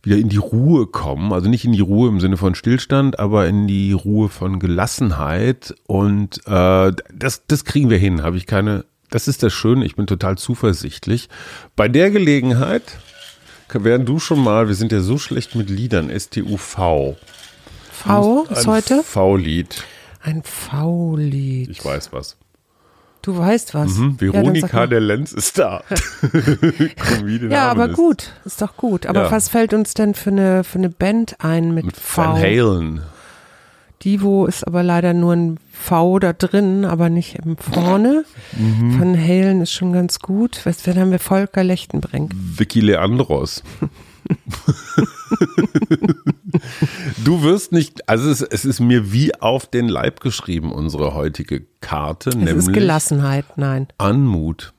wieder 0.01 0.17
in 0.17 0.29
die 0.29 0.37
Ruhe 0.37 0.87
kommen. 0.87 1.31
Also 1.31 1.47
nicht 1.47 1.63
in 1.63 1.73
die 1.73 1.81
Ruhe 1.81 2.09
im 2.09 2.19
Sinne 2.19 2.37
von 2.37 2.55
Stillstand, 2.55 3.19
aber 3.19 3.45
in 3.47 3.67
die 3.67 3.91
Ruhe 3.91 4.29
von 4.29 4.57
Gelassenheit. 4.57 5.75
Und 5.85 6.39
äh, 6.47 6.91
das, 7.13 7.45
das 7.45 7.65
kriegen 7.65 7.91
wir 7.91 7.99
hin, 7.99 8.23
habe 8.23 8.37
ich 8.37 8.47
keine. 8.47 8.85
Das 9.11 9.27
ist 9.27 9.43
das 9.43 9.53
Schöne, 9.53 9.85
ich 9.85 9.95
bin 9.95 10.07
total 10.07 10.39
zuversichtlich. 10.39 11.29
Bei 11.75 11.87
der 11.87 12.09
Gelegenheit, 12.09 12.97
während 13.73 14.07
du 14.07 14.19
schon 14.19 14.43
mal, 14.43 14.67
wir 14.67 14.75
sind 14.75 14.91
ja 14.91 14.99
so 15.01 15.17
schlecht 15.17 15.55
mit 15.55 15.69
Liedern, 15.69 16.09
STUV. 16.09 17.15
V 17.91 18.45
ist 18.49 18.67
heute? 18.67 19.03
V-Lied. 19.03 19.83
Ein 20.21 20.43
V-Lied. 20.43 21.69
Ich 21.69 21.83
weiß 21.83 22.11
was. 22.13 22.37
Du 23.21 23.37
weißt 23.37 23.75
was. 23.75 23.91
Mhm, 23.97 24.17
Ja, 24.19 24.33
Veronika 24.33 24.77
mal. 24.77 24.87
der 24.87 24.99
Lenz 24.99 25.31
ist 25.31 25.59
da. 25.59 25.83
Ja, 27.49 27.69
aber 27.69 27.81
Harmonist. 27.81 27.95
gut, 27.95 28.31
ist 28.45 28.61
doch 28.61 28.75
gut. 28.77 29.05
Aber 29.05 29.23
Ja. 29.23 29.31
was 29.31 29.49
fällt 29.49 29.73
uns 29.73 29.93
denn 29.93 30.15
für 30.15 30.31
eine, 30.31 30.63
für 30.63 30.79
eine 30.79 30.89
Band 30.89 31.35
ein 31.39 31.73
mit, 31.73 31.85
Mit 31.85 31.97
V? 31.97 32.21
Van 32.23 32.35
Halen. 32.41 33.01
Divo 34.03 34.45
ist 34.45 34.65
aber 34.65 34.83
leider 34.83 35.13
nur 35.13 35.33
ein 35.33 35.57
V 35.71 36.19
da 36.19 36.33
drin, 36.33 36.85
aber 36.85 37.09
nicht 37.09 37.35
im 37.35 37.57
vorne. 37.57 38.25
Mhm. 38.57 38.99
Van 38.99 39.19
Halen 39.19 39.61
ist 39.61 39.71
schon 39.71 39.93
ganz 39.93 40.19
gut. 40.19 40.61
Was, 40.65 40.85
wen 40.85 40.97
haben 40.97 41.11
wir? 41.11 41.19
Volker 41.19 41.63
Lechtenbrink. 41.63 42.33
Vicky 42.35 42.81
Leandros. 42.81 43.63
du 47.23 47.43
wirst 47.43 47.71
nicht, 47.71 48.07
also 48.09 48.29
es, 48.29 48.41
es 48.41 48.65
ist 48.65 48.79
mir 48.79 49.11
wie 49.11 49.33
auf 49.35 49.65
den 49.65 49.87
Leib 49.87 50.19
geschrieben, 50.19 50.71
unsere 50.71 51.13
heutige 51.13 51.65
Karte, 51.81 52.29
Es 52.29 52.35
nämlich 52.35 52.57
ist 52.57 52.73
Gelassenheit, 52.73 53.45
nein. 53.57 53.87
Anmut. 53.97 54.73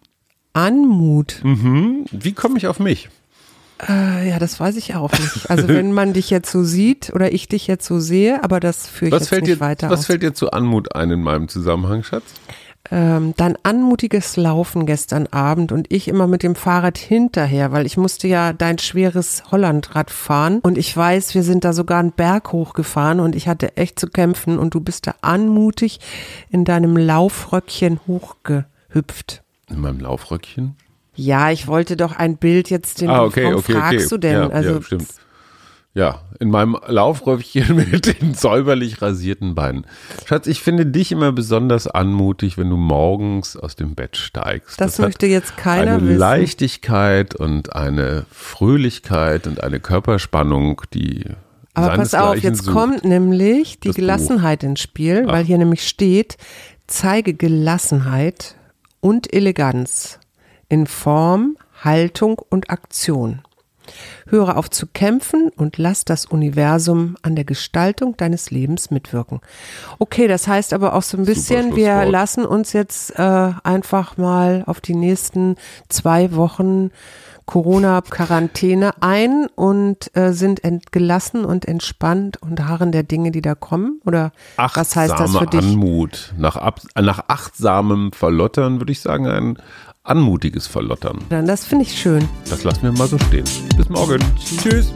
Anmut. 0.52 1.40
Mhm. 1.42 2.04
Wie 2.10 2.32
komme 2.32 2.58
ich 2.58 2.66
auf 2.66 2.78
mich? 2.78 3.08
Äh, 3.88 4.28
ja, 4.28 4.38
das 4.38 4.60
weiß 4.60 4.76
ich 4.76 4.94
auch 4.94 5.12
nicht. 5.12 5.50
Also 5.50 5.68
wenn 5.68 5.92
man 5.92 6.12
dich 6.12 6.30
jetzt 6.30 6.50
so 6.50 6.62
sieht 6.62 7.12
oder 7.14 7.32
ich 7.32 7.48
dich 7.48 7.66
jetzt 7.66 7.86
so 7.86 7.98
sehe, 7.98 8.42
aber 8.44 8.60
das 8.60 8.86
führe 8.86 9.08
ich 9.08 9.12
Was 9.12 9.20
jetzt 9.22 9.28
fällt, 9.30 9.42
nicht 9.42 9.56
dir, 9.56 9.60
weiter 9.60 9.90
was 9.90 10.00
aus. 10.00 10.06
fällt 10.06 10.22
dir 10.22 10.34
zu 10.34 10.50
Anmut 10.52 10.94
ein 10.94 11.10
in 11.10 11.22
meinem 11.22 11.48
Zusammenhang, 11.48 12.02
Schatz? 12.02 12.22
ähm, 12.90 13.32
dein 13.36 13.56
anmutiges 13.62 14.36
Laufen 14.36 14.86
gestern 14.86 15.26
Abend 15.28 15.72
und 15.72 15.92
ich 15.92 16.08
immer 16.08 16.26
mit 16.26 16.42
dem 16.42 16.54
Fahrrad 16.54 16.98
hinterher, 16.98 17.72
weil 17.72 17.86
ich 17.86 17.96
musste 17.96 18.28
ja 18.28 18.52
dein 18.52 18.78
schweres 18.78 19.44
Hollandrad 19.50 20.10
fahren 20.10 20.58
und 20.62 20.76
ich 20.78 20.96
weiß, 20.96 21.34
wir 21.34 21.42
sind 21.42 21.64
da 21.64 21.72
sogar 21.72 22.00
einen 22.00 22.12
Berg 22.12 22.52
hochgefahren 22.52 23.20
und 23.20 23.34
ich 23.36 23.48
hatte 23.48 23.76
echt 23.76 23.98
zu 23.98 24.08
kämpfen 24.08 24.58
und 24.58 24.74
du 24.74 24.80
bist 24.80 25.06
da 25.06 25.14
anmutig 25.22 26.00
in 26.50 26.64
deinem 26.64 26.96
Laufröckchen 26.96 28.00
hochgehüpft. 28.06 29.42
In 29.70 29.80
meinem 29.80 30.00
Laufröckchen? 30.00 30.76
Ja, 31.14 31.50
ich 31.50 31.66
wollte 31.66 31.96
doch 31.96 32.12
ein 32.16 32.36
Bild 32.38 32.70
jetzt 32.70 33.00
den 33.00 33.10
Ah, 33.10 33.22
okay, 33.24 33.44
warum 33.44 33.56
okay, 33.58 33.72
fragst 33.72 33.98
okay. 33.98 34.08
du 34.08 34.18
denn? 34.18 34.32
Ja, 34.34 34.48
also 34.48 34.70
ja, 34.76 34.82
stimmt. 34.82 35.08
Ja, 35.94 36.22
in 36.40 36.48
meinem 36.48 36.74
Laufröckchen 36.86 37.76
mit 37.90 38.06
den 38.20 38.32
säuberlich 38.32 39.02
rasierten 39.02 39.54
Beinen. 39.54 39.84
Schatz, 40.24 40.46
ich 40.46 40.62
finde 40.62 40.86
dich 40.86 41.12
immer 41.12 41.32
besonders 41.32 41.86
anmutig, 41.86 42.56
wenn 42.56 42.70
du 42.70 42.78
morgens 42.78 43.58
aus 43.58 43.76
dem 43.76 43.94
Bett 43.94 44.16
steigst. 44.16 44.80
das, 44.80 44.98
hat 44.98 45.06
möchte 45.06 45.26
jetzt 45.26 45.58
keiner 45.58 45.96
eine 45.96 46.08
wissen. 46.08 46.18
Leichtigkeit 46.18 47.34
und 47.34 47.76
eine 47.76 48.24
Fröhlichkeit 48.30 49.46
und 49.46 49.62
eine 49.62 49.80
Körperspannung, 49.80 50.80
die 50.94 51.26
Aber 51.74 51.94
pass 51.96 52.14
auf, 52.14 52.36
jetzt 52.38 52.64
sucht. 52.64 52.72
kommt 52.74 53.04
nämlich 53.04 53.78
die 53.80 53.88
Das 53.88 53.96
Buch. 53.96 54.00
Gelassenheit 54.00 54.62
ins 54.62 54.80
Spiel, 54.80 55.26
weil 55.26 55.44
hier 55.44 55.58
nämlich 55.58 55.86
steht, 55.86 56.38
zeige 56.86 57.34
Gelassenheit 57.34 58.54
und 59.00 59.30
Eleganz 59.34 60.18
in 60.72 60.86
Form, 60.86 61.58
Haltung 61.84 62.40
und 62.48 62.70
Aktion. 62.70 63.42
Höre 64.26 64.56
auf 64.56 64.70
zu 64.70 64.86
kämpfen 64.86 65.50
und 65.54 65.76
lass 65.76 66.06
das 66.06 66.24
Universum 66.24 67.16
an 67.20 67.36
der 67.36 67.44
Gestaltung 67.44 68.16
deines 68.16 68.50
Lebens 68.50 68.90
mitwirken. 68.90 69.40
Okay, 69.98 70.28
das 70.28 70.48
heißt 70.48 70.72
aber 70.72 70.94
auch 70.94 71.02
so 71.02 71.18
ein 71.18 71.26
bisschen, 71.26 71.76
wir 71.76 72.06
lassen 72.06 72.46
uns 72.46 72.72
jetzt 72.72 73.18
äh, 73.18 73.52
einfach 73.64 74.16
mal 74.16 74.62
auf 74.66 74.80
die 74.80 74.94
nächsten 74.94 75.56
zwei 75.90 76.34
Wochen 76.34 76.90
Corona-Quarantäne 77.44 78.92
ein 79.00 79.48
und 79.54 80.16
äh, 80.16 80.32
sind 80.32 80.62
gelassen 80.90 81.44
und 81.44 81.66
entspannt 81.66 82.40
und 82.40 82.66
harren 82.66 82.92
der 82.92 83.02
Dinge, 83.02 83.30
die 83.30 83.42
da 83.42 83.54
kommen? 83.54 84.00
Oder 84.06 84.32
was 84.56 84.96
heißt 84.96 85.12
das 85.12 85.20
Achtsame 85.20 85.38
für 85.38 85.46
dich? 85.46 85.64
Anmut. 85.66 86.34
Nach, 86.38 86.56
ab, 86.56 86.80
nach 86.98 87.24
achtsamem 87.28 88.12
Verlottern 88.12 88.80
würde 88.80 88.92
ich 88.92 89.00
sagen, 89.00 89.26
ein 89.26 89.58
anmutiges 90.04 90.66
Verlottern. 90.66 91.18
Dann, 91.28 91.46
Das 91.46 91.64
finde 91.64 91.84
ich 91.84 91.98
schön. 92.00 92.28
Das 92.50 92.64
lassen 92.64 92.82
wir 92.82 92.92
mal 92.92 93.08
so 93.08 93.18
stehen. 93.18 93.44
Bis 93.76 93.88
morgen. 93.88 94.18
Tschüss. 94.62 94.92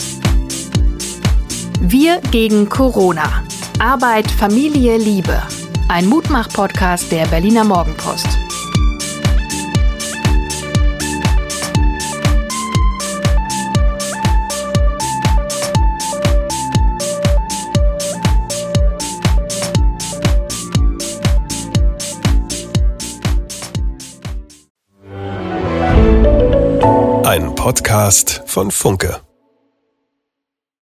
Wir 1.80 2.20
gegen 2.30 2.68
Corona. 2.68 3.44
Arbeit, 3.78 4.30
Familie, 4.30 4.96
Liebe. 4.96 5.40
Ein 5.88 6.06
Mutmach-Podcast 6.08 7.12
der 7.12 7.26
Berliner 7.26 7.64
Morgenpost. 7.64 8.26
Podcast 27.66 28.42
von 28.46 28.70
Funke. 28.70 29.20